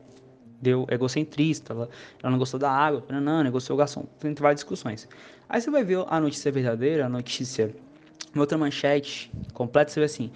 deu 0.62 0.86
egocentrista, 0.89 1.73
ela, 1.73 1.89
ela 2.21 2.32
não 2.32 2.39
gostou 2.39 2.60
da 2.60 2.71
água, 2.71 3.03
não, 3.10 3.21
não, 3.21 3.43
negociou 3.43 3.75
o 3.75 3.80
garçom. 3.80 4.06
Tem 4.19 4.34
várias 4.34 4.62
discussões. 4.62 5.08
Aí 5.47 5.62
você 5.62 5.69
vai 5.69 5.84
ver 5.84 6.03
a 6.08 6.19
notícia 6.19 6.51
verdadeira, 6.51 7.06
a 7.06 7.10
notícia, 7.10 7.73
uma 8.34 8.41
outra 8.41 8.58
manchete 8.58 9.32
completa, 9.53 9.91
você 9.91 9.99
vê 9.99 10.06
assim, 10.06 10.32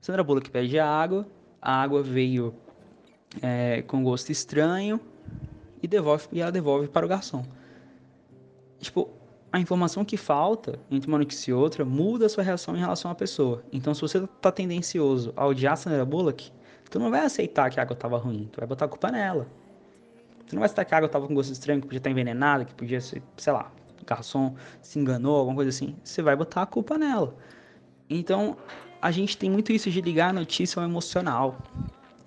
Sandra 0.00 0.22
Bullock 0.22 0.50
pede 0.50 0.78
água, 0.78 1.26
a 1.60 1.82
água 1.82 2.02
veio 2.02 2.54
é, 3.42 3.82
com 3.82 4.02
gosto 4.02 4.30
estranho 4.30 5.00
e 5.82 5.88
devolve 5.88 6.26
e 6.32 6.40
ela 6.40 6.52
devolve 6.52 6.88
para 6.88 7.04
o 7.04 7.08
garçom. 7.08 7.44
Tipo, 8.78 9.10
a 9.52 9.58
informação 9.58 10.04
que 10.04 10.16
falta 10.16 10.78
entre 10.90 11.08
uma 11.08 11.18
notícia 11.18 11.50
e 11.50 11.54
outra 11.54 11.84
muda 11.84 12.26
a 12.26 12.28
sua 12.28 12.42
reação 12.42 12.76
em 12.76 12.80
relação 12.80 13.10
à 13.10 13.14
pessoa. 13.14 13.64
Então, 13.72 13.92
se 13.94 14.00
você 14.00 14.18
está 14.18 14.52
tendencioso 14.52 15.32
a 15.36 15.46
odiar 15.46 15.76
Sandra 15.76 16.04
Bullock, 16.04 16.52
tu 16.88 16.98
não 16.98 17.10
vai 17.10 17.20
aceitar 17.20 17.70
que 17.70 17.78
a 17.78 17.82
água 17.82 17.94
estava 17.94 18.16
ruim, 18.16 18.48
tu 18.52 18.58
vai 18.58 18.66
botar 18.66 18.86
a 18.86 18.88
culpa 18.88 19.10
nela. 19.10 19.46
Tu 20.46 20.54
não 20.54 20.60
vai 20.60 20.66
aceitar 20.66 20.84
que 20.84 20.94
a 20.94 20.96
água 20.96 21.06
estava 21.06 21.26
com 21.26 21.34
gosto 21.34 21.52
estranho, 21.52 21.80
que 21.80 21.86
podia 21.86 21.98
estar 21.98 22.10
envenenada, 22.10 22.64
que 22.64 22.74
podia 22.74 23.00
ser, 23.00 23.22
sei 23.36 23.52
lá, 23.52 23.70
o 24.00 24.04
garçom 24.04 24.54
se 24.82 24.98
enganou, 24.98 25.36
alguma 25.36 25.56
coisa 25.56 25.68
assim. 25.68 25.96
Você 26.02 26.22
vai 26.22 26.34
botar 26.34 26.62
a 26.62 26.66
culpa 26.66 26.96
nela. 26.96 27.36
Então, 28.08 28.56
a 29.00 29.10
gente 29.10 29.36
tem 29.36 29.50
muito 29.50 29.72
isso 29.72 29.90
de 29.90 30.00
ligar 30.00 30.30
a 30.30 30.32
notícia 30.32 30.80
ao 30.80 30.88
emocional, 30.88 31.58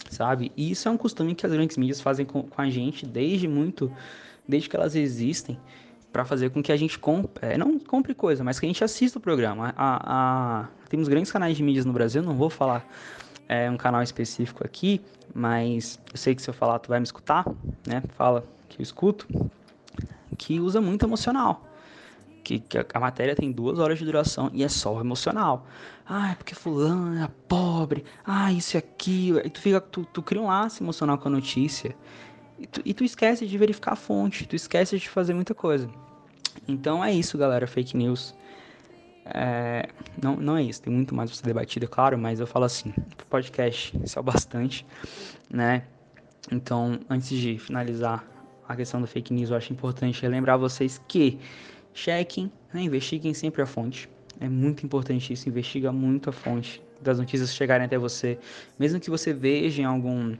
sabe? 0.10 0.52
E 0.56 0.72
isso 0.72 0.88
é 0.88 0.92
um 0.92 0.98
costume 0.98 1.36
que 1.36 1.46
as 1.46 1.52
grandes 1.52 1.78
mídias 1.78 2.02
fazem 2.02 2.26
com, 2.26 2.44
com 2.44 2.62
a 2.62 2.70
gente 2.70 3.06
desde 3.06 3.48
muito 3.48 3.92
desde 4.48 4.70
que 4.70 4.76
elas 4.76 4.96
existem, 4.96 5.58
para 6.12 6.24
fazer 6.24 6.52
com 6.52 6.62
que 6.62 6.72
a 6.72 6.78
gente 6.78 7.00
compre, 7.00 7.46
é, 7.46 7.58
não 7.58 7.80
compre 7.80 8.14
coisa, 8.14 8.44
mas 8.44 8.60
que 8.60 8.66
a 8.66 8.70
gente 8.70 8.84
assista 8.84 9.18
o 9.18 9.22
programa. 9.22 9.74
A, 9.76 10.62
a, 10.62 10.68
temos 10.88 11.08
grandes 11.08 11.32
canais 11.32 11.58
de 11.58 11.64
mídias 11.64 11.86
no 11.86 11.94
Brasil, 11.94 12.22
não 12.22 12.36
vou 12.36 12.50
falar 12.52 12.86
é, 13.50 13.70
um 13.70 13.78
canal 13.78 14.04
específico 14.04 14.64
aqui, 14.64 15.02
mas 15.34 16.00
eu 16.12 16.18
sei 16.18 16.36
que 16.36 16.42
se 16.42 16.50
eu 16.50 16.54
falar 16.54 16.78
tu 16.80 16.90
vai 16.90 17.00
me 17.00 17.04
escutar, 17.04 17.46
né? 17.88 18.04
Fala 18.10 18.44
que 18.70 18.80
eu 18.80 18.84
escuto, 18.84 19.28
que 20.38 20.60
usa 20.60 20.80
muito 20.80 21.04
emocional. 21.04 21.66
Que, 22.44 22.60
que 22.60 22.78
a, 22.78 23.00
matéria 23.00 23.36
tem 23.36 23.52
duas 23.52 23.80
horas 23.80 23.98
de 23.98 24.04
duração 24.04 24.50
e 24.54 24.64
é 24.64 24.68
só 24.68 25.00
emocional. 25.00 25.66
Ah, 26.06 26.34
porque 26.38 26.54
fulano 26.54 27.24
é 27.24 27.30
pobre, 27.48 28.04
ah, 28.26 28.52
isso 28.52 28.76
e 28.76 28.78
aquilo. 28.78 29.40
E 29.40 29.50
tu, 29.50 29.62
fica, 29.62 29.80
tu, 29.80 30.06
tu 30.06 30.22
cria 30.22 30.42
um 30.42 30.48
laço 30.48 30.84
emocional 30.84 31.18
com 31.18 31.30
a 31.30 31.32
notícia. 31.32 31.96
E 32.60 32.68
tu, 32.68 32.82
e 32.84 32.94
tu 32.94 33.04
esquece 33.04 33.48
de 33.48 33.58
verificar 33.58 33.94
a 33.94 33.96
fonte, 33.96 34.46
tu 34.46 34.56
esquece 34.56 35.00
de 35.00 35.08
fazer 35.08 35.34
muita 35.34 35.54
coisa. 35.54 35.90
Então 36.68 37.04
é 37.04 37.14
isso, 37.14 37.38
galera, 37.38 37.66
fake 37.66 37.96
news. 37.96 38.36
É, 39.26 39.88
não, 40.22 40.36
não 40.36 40.58
é 40.58 40.64
isso, 40.64 40.82
tem 40.82 40.94
muito 40.94 41.16
mais 41.16 41.30
pra 41.30 41.38
ser 41.38 41.46
debatido, 41.46 41.86
é 41.86 41.88
claro, 41.88 42.18
mas 42.18 42.42
eu 42.42 42.48
falo 42.48 42.66
assim, 42.66 42.94
podcast, 43.30 43.98
isso 44.04 44.20
é 44.20 44.22
o 44.22 44.24
bastante, 44.24 44.86
né? 45.50 45.84
Então, 46.52 47.00
antes 47.10 47.30
de 47.30 47.58
finalizar 47.58 48.26
a 48.68 48.76
questão 48.76 49.00
do 49.00 49.08
fake 49.08 49.34
news, 49.34 49.50
eu 49.50 49.56
acho 49.56 49.72
importante 49.72 50.28
lembrar 50.28 50.58
vocês 50.58 51.02
que 51.08 51.40
chequem, 51.94 52.52
né, 52.74 52.82
investiguem 52.82 53.34
sempre 53.34 53.62
a 53.62 53.66
fonte. 53.66 54.10
É 54.40 54.50
muito 54.50 54.86
importante 54.86 55.32
isso, 55.32 55.48
investiga 55.48 55.92
muito 55.92 56.30
a 56.30 56.34
fonte 56.34 56.82
das 57.02 57.20
notícias 57.20 57.54
chegarem 57.54 57.86
até 57.86 57.98
você. 57.98 58.38
Mesmo 58.80 59.00
que 59.00 59.10
você 59.10 59.34
veja 59.34 59.82
em 59.82 59.86
algum, 59.86 60.36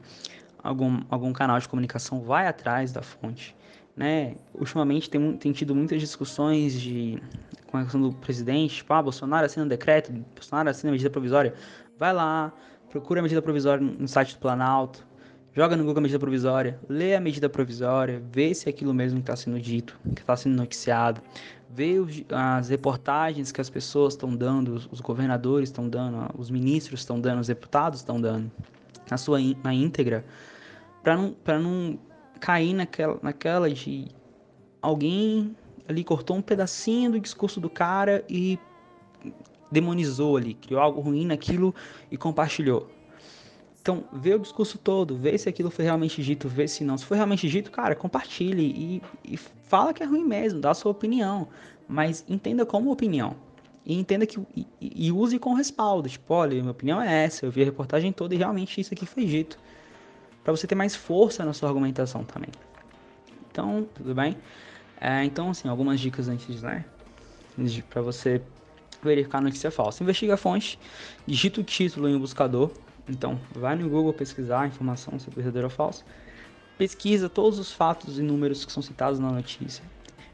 algum, 0.62 1.02
algum 1.08 1.32
canal 1.32 1.58
de 1.58 1.68
comunicação, 1.68 2.20
vai 2.20 2.46
atrás 2.46 2.92
da 2.92 3.02
fonte. 3.02 3.54
Né? 3.96 4.34
Ultimamente 4.52 5.08
tem, 5.08 5.36
tem 5.36 5.52
tido 5.52 5.74
muitas 5.74 6.00
discussões 6.00 6.80
de, 6.80 7.22
com 7.68 7.76
a 7.76 7.82
questão 7.82 8.00
do 8.00 8.12
presidente, 8.12 8.76
tipo, 8.76 8.92
ah, 8.92 9.02
Bolsonaro 9.02 9.46
assina 9.46 9.64
um 9.64 9.68
decreto, 9.68 10.12
Bolsonaro 10.12 10.70
assina 10.70 10.90
medida 10.90 11.10
provisória. 11.10 11.54
Vai 11.96 12.12
lá, 12.12 12.52
procura 12.90 13.20
a 13.20 13.22
medida 13.22 13.40
provisória 13.40 13.84
no 13.84 14.08
site 14.08 14.34
do 14.34 14.40
Planalto, 14.40 15.06
joga 15.54 15.76
no 15.76 15.84
Google 15.84 15.98
a 15.98 16.02
medida 16.02 16.18
provisória, 16.18 16.78
lê 16.88 17.14
a 17.14 17.20
medida 17.20 17.48
provisória, 17.48 18.20
vê 18.30 18.52
se 18.54 18.68
é 18.68 18.70
aquilo 18.70 18.92
mesmo 18.92 19.18
que 19.18 19.22
está 19.22 19.36
sendo 19.36 19.60
dito, 19.60 19.96
que 20.14 20.20
está 20.20 20.36
sendo 20.36 20.56
noticiado, 20.56 21.22
vê 21.70 21.94
as 22.30 22.68
reportagens 22.68 23.52
que 23.52 23.60
as 23.60 23.70
pessoas 23.70 24.14
estão 24.14 24.34
dando, 24.34 24.74
os, 24.90 25.00
governadores 25.00 25.68
estão 25.68 25.88
dando, 25.88 26.28
os 26.36 26.50
ministros 26.50 27.00
estão 27.00 27.20
dando, 27.20 27.40
os 27.40 27.46
deputados 27.46 28.00
estão 28.00 28.20
dando, 28.20 28.50
na 29.08 29.16
sua 29.16 29.38
na 29.62 29.72
íntegra, 29.72 30.24
para 31.02 31.16
não, 31.16 31.36
não 31.60 31.98
cair 32.40 32.74
naquela, 32.74 33.18
naquela 33.22 33.70
de 33.70 34.08
alguém 34.82 35.54
ali 35.88 36.02
cortou 36.02 36.36
um 36.36 36.42
pedacinho 36.42 37.12
do 37.12 37.20
discurso 37.20 37.60
do 37.60 37.70
cara 37.70 38.24
e 38.28 38.58
demonizou 39.70 40.36
ali, 40.36 40.54
criou 40.54 40.80
algo 40.80 41.00
ruim 41.00 41.26
naquilo 41.26 41.74
e 42.10 42.16
compartilhou. 42.16 42.90
Então, 43.84 44.02
vê 44.10 44.32
o 44.32 44.38
discurso 44.38 44.78
todo, 44.78 45.14
vê 45.14 45.36
se 45.36 45.46
aquilo 45.46 45.70
foi 45.70 45.84
realmente 45.84 46.22
dito, 46.22 46.48
vê 46.48 46.66
se 46.66 46.82
não. 46.82 46.96
Se 46.96 47.04
foi 47.04 47.18
realmente 47.18 47.46
dito, 47.46 47.70
cara, 47.70 47.94
compartilhe 47.94 48.62
e, 48.64 49.02
e 49.34 49.36
fala 49.36 49.92
que 49.92 50.02
é 50.02 50.06
ruim 50.06 50.24
mesmo, 50.24 50.58
dá 50.58 50.70
a 50.70 50.74
sua 50.74 50.90
opinião. 50.90 51.46
Mas 51.86 52.24
entenda 52.26 52.64
como 52.64 52.90
opinião. 52.90 53.36
E 53.84 53.92
entenda 53.94 54.24
que. 54.24 54.40
E, 54.56 54.66
e 54.80 55.12
use 55.12 55.38
com 55.38 55.52
respaldo. 55.52 56.08
Tipo, 56.08 56.32
olha, 56.32 56.54
minha 56.54 56.70
opinião 56.70 56.98
é 56.98 57.24
essa, 57.24 57.44
eu 57.44 57.50
vi 57.50 57.60
a 57.60 57.66
reportagem 57.66 58.10
toda 58.10 58.34
e 58.34 58.38
realmente 58.38 58.80
isso 58.80 58.94
aqui 58.94 59.04
foi 59.04 59.26
dito. 59.26 59.58
para 60.42 60.56
você 60.56 60.66
ter 60.66 60.74
mais 60.74 60.96
força 60.96 61.44
na 61.44 61.52
sua 61.52 61.68
argumentação 61.68 62.24
também. 62.24 62.48
Então, 63.50 63.86
tudo 63.94 64.14
bem? 64.14 64.34
É, 64.98 65.22
então, 65.24 65.50
assim, 65.50 65.68
algumas 65.68 66.00
dicas 66.00 66.26
antes, 66.26 66.62
né? 66.62 66.86
Para 67.90 68.00
você 68.00 68.40
verificar 69.02 69.42
notícia 69.42 69.70
falsa. 69.70 70.02
Investiga 70.02 70.32
a 70.32 70.38
fonte, 70.38 70.78
digita 71.26 71.60
o 71.60 71.64
título 71.64 72.08
em 72.08 72.14
um 72.14 72.18
buscador 72.18 72.70
então, 73.08 73.38
vai 73.54 73.76
no 73.76 73.88
Google 73.88 74.12
pesquisar 74.12 74.62
a 74.62 74.66
informação 74.66 75.18
se 75.18 75.28
é 75.28 75.32
verdadeira 75.32 75.66
ou 75.66 75.70
falsa. 75.70 76.04
Pesquisa 76.78 77.28
todos 77.28 77.58
os 77.58 77.72
fatos 77.72 78.18
e 78.18 78.22
números 78.22 78.64
que 78.64 78.72
são 78.72 78.82
citados 78.82 79.18
na 79.18 79.30
notícia. 79.30 79.84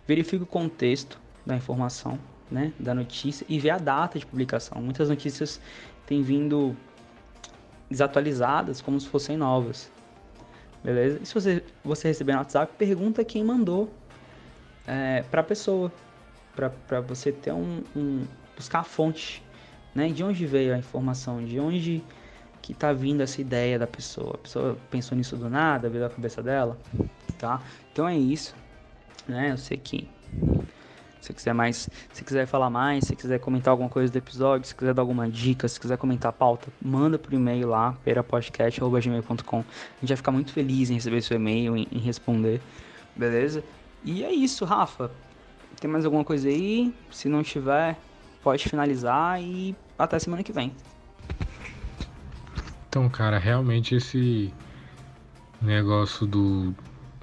Verifica 0.07 0.45
o 0.45 0.47
contexto 0.47 1.21
da 1.45 1.57
informação, 1.57 2.19
né, 2.51 2.73
da 2.79 2.95
notícia 2.95 3.45
e 3.49 3.59
vê 3.59 3.71
a 3.71 3.79
data 3.79 4.19
de 4.19 4.25
publicação. 4.25 4.81
Muitas 4.81 5.09
notícias 5.09 5.61
têm 6.07 6.23
vindo 6.23 6.77
desatualizadas 7.91 8.81
como 8.81 8.99
se 9.01 9.09
fossem 9.09 9.37
novas. 9.37 9.91
Beleza? 10.83 11.19
E 11.23 11.27
se 11.27 11.35
você, 11.35 11.65
você 11.85 12.09
receber 12.09 12.33
no 12.33 12.39
WhatsApp, 12.39 12.73
pergunta 12.79 13.25
quem 13.25 13.45
mandou 13.45 13.93
é, 14.87 15.23
para 15.31 15.41
a 15.41 15.45
pessoa. 15.45 15.93
Para 16.87 17.01
você 17.01 17.33
ter 17.33 17.53
um, 17.53 17.83
um. 17.95 18.25
buscar 18.57 18.81
a 18.81 18.85
fonte. 18.85 19.43
Né? 19.95 20.09
De 20.09 20.23
onde 20.23 20.47
veio 20.47 20.75
a 20.75 20.79
informação, 20.79 21.45
de 21.45 21.59
onde 21.59 22.03
que 22.73 22.79
tá 22.79 22.93
vindo 22.93 23.21
essa 23.21 23.41
ideia 23.41 23.79
da 23.79 23.87
pessoa. 23.87 24.35
A 24.35 24.39
pessoa 24.39 24.79
pensou 24.91 25.17
nisso 25.19 25.37
do 25.37 25.51
nada, 25.51 25.89
veio 25.89 26.05
da 26.05 26.11
cabeça 26.11 26.43
dela, 26.43 26.79
tá? 27.39 27.61
Então 27.93 28.09
é 28.09 28.17
isso, 28.17 28.55
né? 29.27 29.51
Eu 29.51 29.57
sei 29.57 29.77
que 29.77 30.09
se 31.21 31.33
quiser 31.33 31.53
mais, 31.53 31.89
se 32.13 32.25
quiser 32.25 32.47
falar 32.47 32.71
mais, 32.71 33.05
se 33.05 33.17
quiser 33.17 33.41
comentar 33.41 33.73
alguma 33.73 33.91
coisa 33.91 34.13
do 34.13 34.17
episódio, 34.17 34.67
se 34.67 34.75
quiser 34.75 34.95
dar 34.95 35.03
alguma 35.03 35.29
dica, 35.29 35.67
se 35.69 35.79
quiser 35.79 35.99
comentar 35.99 36.31
a 36.31 36.33
pauta, 36.33 36.69
manda 36.81 37.19
por 37.19 37.33
e-mail 37.33 37.69
lá, 37.69 37.97
perapodcast.gmail.com. 38.05 39.59
A 39.59 39.63
gente 40.01 40.09
vai 40.09 40.17
ficar 40.17 40.33
muito 40.33 40.53
feliz 40.53 40.91
em 40.91 40.95
receber 40.95 41.21
seu 41.23 41.37
e-mail, 41.37 41.77
em, 41.77 41.89
em 41.91 41.99
responder, 41.99 42.61
beleza? 43.17 43.65
E 44.05 44.25
é 44.25 44.33
isso, 44.33 44.65
Rafa. 44.65 45.11
Tem 45.81 45.91
mais 45.91 46.05
alguma 46.05 46.25
coisa 46.25 46.49
aí? 46.49 46.95
Se 47.11 47.29
não 47.29 47.43
tiver, 47.43 47.99
pode 48.43 48.69
finalizar 48.69 49.43
e 49.43 49.75
até 49.99 50.19
semana 50.19 50.43
que 50.43 50.53
vem. 50.53 50.73
Então, 52.91 53.09
cara, 53.09 53.39
realmente 53.39 53.95
esse 53.95 54.53
negócio 55.63 56.27
do, 56.27 56.75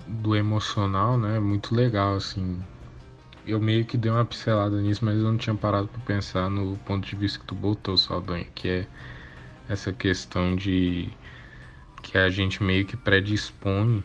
do 0.07 0.33
emocional, 0.33 1.17
né, 1.17 1.35
é 1.35 1.39
muito 1.41 1.75
legal, 1.75 2.15
assim. 2.15 2.63
Eu 3.45 3.59
meio 3.59 3.83
que 3.83 3.97
dei 3.97 4.09
uma 4.09 4.23
pincelada 4.23 4.81
nisso, 4.81 5.03
mas 5.03 5.17
eu 5.17 5.23
não 5.25 5.37
tinha 5.37 5.53
parado 5.53 5.89
para 5.89 5.99
pensar 6.03 6.49
no 6.49 6.77
ponto 6.85 7.05
de 7.05 7.13
vista 7.17 7.39
que 7.39 7.45
tu 7.45 7.53
botou, 7.53 7.97
Saldanha, 7.97 8.47
que 8.55 8.69
é 8.69 8.87
essa 9.67 9.91
questão 9.91 10.55
de 10.55 11.09
que 12.01 12.17
a 12.17 12.29
gente 12.29 12.63
meio 12.63 12.85
que 12.85 12.95
predispõe 12.95 14.01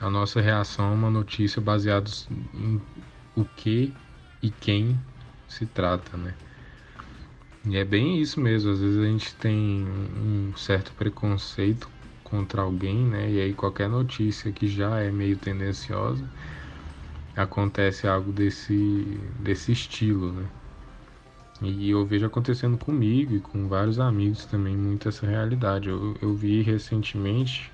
a 0.00 0.08
nossa 0.08 0.40
reação 0.40 0.86
a 0.86 0.92
uma 0.92 1.10
notícia 1.10 1.60
baseada 1.60 2.10
em 2.54 2.80
o 3.36 3.44
que 3.44 3.92
e 4.42 4.50
quem 4.50 4.98
se 5.46 5.66
trata, 5.66 6.16
né? 6.16 6.34
E 7.64 7.76
é 7.76 7.84
bem 7.84 8.20
isso 8.20 8.40
mesmo, 8.40 8.72
às 8.72 8.80
vezes 8.80 8.98
a 8.98 9.06
gente 9.06 9.34
tem 9.36 9.86
um 9.86 10.52
certo 10.56 10.92
preconceito 10.94 11.88
contra 12.24 12.62
alguém, 12.62 12.96
né? 13.06 13.30
E 13.30 13.40
aí 13.40 13.54
qualquer 13.54 13.88
notícia 13.88 14.50
que 14.50 14.66
já 14.66 14.98
é 14.98 15.12
meio 15.12 15.36
tendenciosa 15.36 16.24
acontece 17.36 18.08
algo 18.08 18.32
desse, 18.32 19.20
desse 19.38 19.70
estilo, 19.70 20.32
né? 20.32 20.44
E 21.62 21.90
eu 21.90 22.04
vejo 22.04 22.26
acontecendo 22.26 22.76
comigo 22.76 23.36
e 23.36 23.40
com 23.40 23.68
vários 23.68 24.00
amigos 24.00 24.44
também 24.44 24.76
muito 24.76 25.08
essa 25.08 25.24
realidade. 25.24 25.88
Eu, 25.88 26.16
eu 26.20 26.34
vi 26.34 26.62
recentemente 26.62 27.70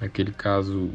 aquele 0.00 0.32
caso 0.32 0.90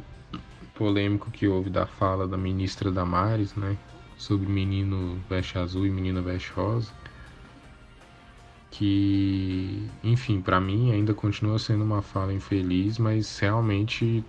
polêmico 0.75 1.31
que 1.31 1.47
houve 1.47 1.69
da 1.69 1.85
fala 1.85 2.27
da 2.27 2.37
ministra 2.37 2.91
Damares, 2.91 3.55
né? 3.55 3.77
Sobre 4.17 4.47
menino 4.47 5.17
veste 5.29 5.57
azul 5.57 5.85
e 5.85 5.89
menina 5.89 6.21
veste 6.21 6.51
rosa 6.51 7.00
que, 8.71 9.85
enfim, 10.01 10.41
para 10.41 10.59
mim 10.59 10.91
ainda 10.91 11.13
continua 11.13 11.59
sendo 11.59 11.83
uma 11.83 12.01
fala 12.01 12.33
infeliz, 12.33 12.97
mas 12.97 13.37
realmente 13.37 14.23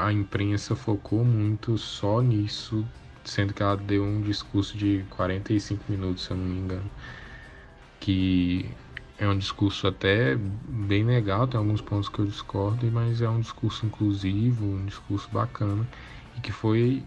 a 0.00 0.10
imprensa 0.10 0.74
focou 0.74 1.22
muito 1.22 1.76
só 1.76 2.22
nisso, 2.22 2.84
sendo 3.22 3.52
que 3.52 3.62
ela 3.62 3.76
deu 3.76 4.02
um 4.02 4.22
discurso 4.22 4.76
de 4.76 5.04
45 5.10 5.84
minutos, 5.88 6.24
se 6.24 6.30
eu 6.30 6.36
não 6.36 6.44
me 6.44 6.58
engano, 6.58 6.90
que 8.00 8.68
é 9.18 9.28
um 9.28 9.36
discurso 9.36 9.86
até 9.86 10.34
bem 10.34 11.04
legal, 11.04 11.46
tem 11.46 11.58
alguns 11.58 11.82
pontos 11.82 12.08
que 12.08 12.18
eu 12.18 12.26
discordo, 12.26 12.90
mas 12.90 13.20
é 13.20 13.28
um 13.28 13.40
discurso 13.40 13.84
inclusivo, 13.84 14.64
um 14.64 14.86
discurso 14.86 15.28
bacana, 15.30 15.86
e 16.36 16.40
que 16.40 16.50
foi 16.50 17.04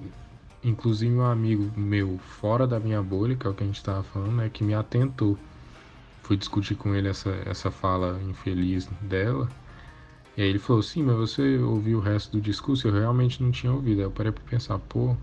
inclusive 0.63 1.13
um 1.13 1.25
amigo 1.25 1.71
meu 1.75 2.19
fora 2.19 2.67
da 2.67 2.79
minha 2.79 3.01
bolha, 3.01 3.35
que 3.35 3.45
é 3.47 3.49
o 3.49 3.53
que 3.53 3.63
a 3.63 3.65
gente 3.65 3.77
estava 3.77 4.03
falando, 4.03 4.35
né, 4.35 4.49
que 4.49 4.63
me 4.63 4.73
atentou 4.73 5.37
fui 6.25 6.35
discutir 6.35 6.75
com 6.75 6.95
ele 6.95 7.07
essa, 7.07 7.29
essa 7.45 7.69
fala 7.69 8.19
infeliz 8.23 8.87
dela. 9.01 9.47
E 10.35 10.41
aí 10.41 10.49
ele 10.49 10.59
falou, 10.59 10.81
sim, 10.81 11.03
mas 11.03 11.15
você 11.15 11.57
ouviu 11.59 11.99
o 11.99 12.01
resto 12.01 12.31
do 12.31 12.41
discurso? 12.41 12.87
Eu 12.87 12.93
realmente 12.93 13.41
não 13.41 13.51
tinha 13.51 13.71
ouvido. 13.71 13.99
Aí 13.99 14.05
eu 14.05 14.11
parei 14.11 14.31
para 14.31 14.43
pensar, 14.43 14.79
pô, 14.79 15.15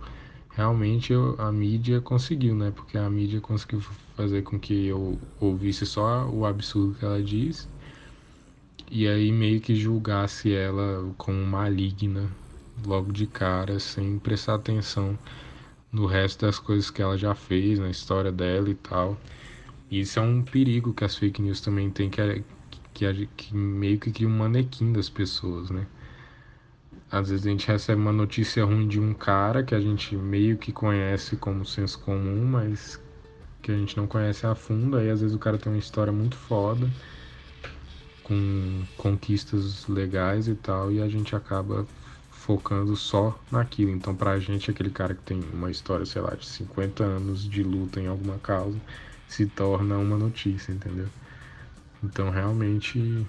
realmente 0.54 1.12
eu, 1.12 1.34
a 1.38 1.50
mídia 1.50 2.00
conseguiu, 2.00 2.54
né? 2.54 2.72
Porque 2.74 2.96
a 2.96 3.10
mídia 3.10 3.40
conseguiu 3.40 3.80
fazer 4.16 4.42
com 4.42 4.58
que 4.58 4.86
eu 4.86 5.18
ouvisse 5.40 5.84
só 5.84 6.26
o 6.28 6.46
absurdo 6.46 6.94
que 6.94 7.04
ela 7.04 7.20
diz. 7.20 7.68
E 8.90 9.08
aí 9.08 9.32
meio 9.32 9.60
que 9.60 9.74
julgasse 9.74 10.54
ela 10.54 11.12
como 11.18 11.44
maligna 11.44 12.30
logo 12.86 13.12
de 13.12 13.26
cara, 13.26 13.78
sem 13.80 14.18
prestar 14.20 14.54
atenção 14.54 15.18
no 15.90 16.06
resto 16.06 16.46
das 16.46 16.58
coisas 16.58 16.90
que 16.90 17.02
ela 17.02 17.18
já 17.18 17.34
fez, 17.34 17.78
na 17.78 17.90
história 17.90 18.30
dela 18.30 18.70
e 18.70 18.74
tal. 18.74 19.16
E 19.92 20.00
isso 20.00 20.18
é 20.18 20.22
um 20.22 20.42
perigo 20.42 20.94
que 20.94 21.04
as 21.04 21.14
fake 21.14 21.42
news 21.42 21.60
também 21.60 21.90
que, 21.90 22.18
é, 22.18 22.42
que, 22.94 23.26
que 23.26 23.54
meio 23.54 23.98
que 23.98 24.10
cria 24.10 24.26
um 24.26 24.30
manequim 24.38 24.90
das 24.90 25.10
pessoas, 25.10 25.68
né? 25.68 25.86
Às 27.10 27.28
vezes 27.28 27.46
a 27.46 27.50
gente 27.50 27.68
recebe 27.68 28.00
uma 28.00 28.10
notícia 28.10 28.64
ruim 28.64 28.88
de 28.88 28.98
um 28.98 29.12
cara 29.12 29.62
que 29.62 29.74
a 29.74 29.80
gente 29.80 30.16
meio 30.16 30.56
que 30.56 30.72
conhece 30.72 31.36
como 31.36 31.66
senso 31.66 31.98
comum, 32.00 32.42
mas 32.42 32.98
que 33.60 33.70
a 33.70 33.76
gente 33.76 33.94
não 33.98 34.06
conhece 34.06 34.46
a 34.46 34.54
fundo. 34.54 34.96
Aí 34.96 35.10
às 35.10 35.20
vezes 35.20 35.36
o 35.36 35.38
cara 35.38 35.58
tem 35.58 35.70
uma 35.70 35.78
história 35.78 36.10
muito 36.10 36.36
foda, 36.36 36.88
com 38.22 38.84
conquistas 38.96 39.86
legais 39.88 40.48
e 40.48 40.54
tal, 40.54 40.90
e 40.90 41.02
a 41.02 41.08
gente 41.08 41.36
acaba 41.36 41.86
focando 42.30 42.96
só 42.96 43.38
naquilo. 43.50 43.90
Então, 43.90 44.16
pra 44.16 44.38
gente, 44.38 44.70
aquele 44.70 44.90
cara 44.90 45.14
que 45.14 45.22
tem 45.22 45.38
uma 45.52 45.70
história, 45.70 46.06
sei 46.06 46.22
lá, 46.22 46.34
de 46.34 46.46
50 46.46 47.04
anos 47.04 47.46
de 47.46 47.62
luta 47.62 48.00
em 48.00 48.06
alguma 48.06 48.38
causa, 48.38 48.78
se 49.32 49.46
torna 49.46 49.96
uma 49.96 50.16
notícia, 50.16 50.72
entendeu? 50.72 51.08
Então, 52.02 52.30
realmente, 52.30 53.26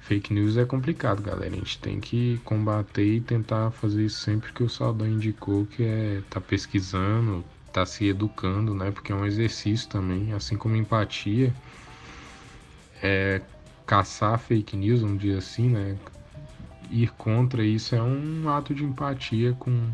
fake 0.00 0.32
news 0.32 0.56
é 0.56 0.64
complicado, 0.64 1.22
galera. 1.22 1.54
A 1.54 1.58
gente 1.58 1.78
tem 1.78 2.00
que 2.00 2.40
combater 2.44 3.16
e 3.16 3.20
tentar 3.20 3.70
fazer 3.70 4.04
isso 4.04 4.20
sempre 4.20 4.52
que 4.52 4.62
o 4.62 4.68
Saldão 4.68 5.06
indicou, 5.06 5.66
que 5.66 5.84
é 5.84 6.22
tá 6.30 6.40
pesquisando, 6.40 7.44
tá 7.72 7.84
se 7.86 8.06
educando, 8.06 8.74
né? 8.74 8.90
Porque 8.90 9.12
é 9.12 9.14
um 9.14 9.26
exercício 9.26 9.88
também, 9.88 10.32
assim 10.32 10.56
como 10.56 10.76
empatia, 10.76 11.54
é 13.02 13.40
caçar 13.86 14.38
fake 14.38 14.76
news, 14.76 15.02
um 15.02 15.16
dia 15.16 15.38
assim, 15.38 15.68
né? 15.70 15.96
ir 16.90 17.10
contra 17.12 17.62
isso 17.64 17.94
é 17.94 18.02
um 18.02 18.48
ato 18.48 18.74
de 18.74 18.84
empatia 18.84 19.54
com, 19.58 19.90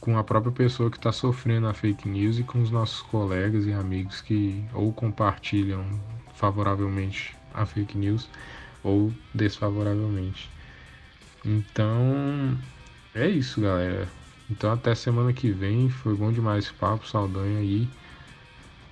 com 0.00 0.16
a 0.16 0.24
própria 0.24 0.52
pessoa 0.52 0.90
que 0.90 0.96
está 0.96 1.12
sofrendo 1.12 1.66
a 1.66 1.74
fake 1.74 2.08
news 2.08 2.38
e 2.38 2.42
com 2.42 2.62
os 2.62 2.70
nossos 2.70 3.02
colegas 3.02 3.66
e 3.66 3.72
amigos 3.72 4.20
que 4.20 4.64
ou 4.72 4.92
compartilham 4.92 5.84
favoravelmente 6.34 7.36
a 7.52 7.66
fake 7.66 7.98
news 7.98 8.28
ou 8.82 9.12
desfavoravelmente. 9.34 10.50
Então 11.44 12.56
é 13.14 13.28
isso, 13.28 13.60
galera. 13.60 14.08
Então 14.50 14.72
até 14.72 14.94
semana 14.94 15.32
que 15.32 15.50
vem. 15.50 15.88
Foi 15.90 16.14
bom 16.14 16.32
demais 16.32 16.64
esse 16.64 16.74
papo, 16.74 17.06
Saldanha 17.06 17.58
aí. 17.58 17.88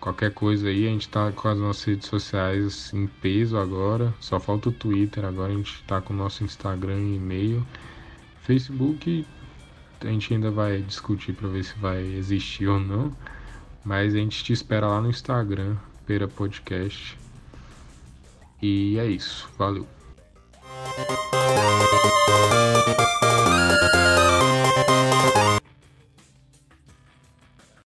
Qualquer 0.01 0.33
coisa 0.33 0.69
aí, 0.69 0.87
a 0.87 0.91
gente 0.91 1.09
tá 1.09 1.33
com 1.33 1.49
as 1.49 1.59
nossas 1.59 1.85
redes 1.85 2.07
sociais 2.07 2.93
em 2.93 3.07
peso 3.07 3.57
agora. 3.57 4.15
Só 4.21 4.39
falta 4.39 4.69
o 4.69 4.73
Twitter, 4.73 5.25
agora 5.25 5.53
a 5.53 5.57
gente 5.57 5.83
tá 5.85 6.01
com 6.01 6.13
o 6.13 6.17
nosso 6.17 6.45
Instagram 6.45 6.99
e 6.99 7.17
e-mail. 7.17 7.67
Facebook 8.43 9.27
a 10.01 10.07
gente 10.07 10.35
ainda 10.35 10.51
vai 10.51 10.83
discutir 10.83 11.33
para 11.33 11.49
ver 11.49 11.65
se 11.65 11.75
vai 11.79 12.03
existir 12.03 12.67
ou 12.67 12.79
não. 12.81 13.13
Mas 13.85 14.15
a 14.15 14.19
gente 14.19 14.43
te 14.43 14.53
espera 14.53 14.87
lá 14.89 15.01
no 15.01 15.09
Instagram, 15.09 15.77
Pera 16.07 16.27
Podcast. 16.27 17.17
E 18.61 18.99
é 18.99 19.07
isso. 19.07 19.49
Valeu. 19.57 19.87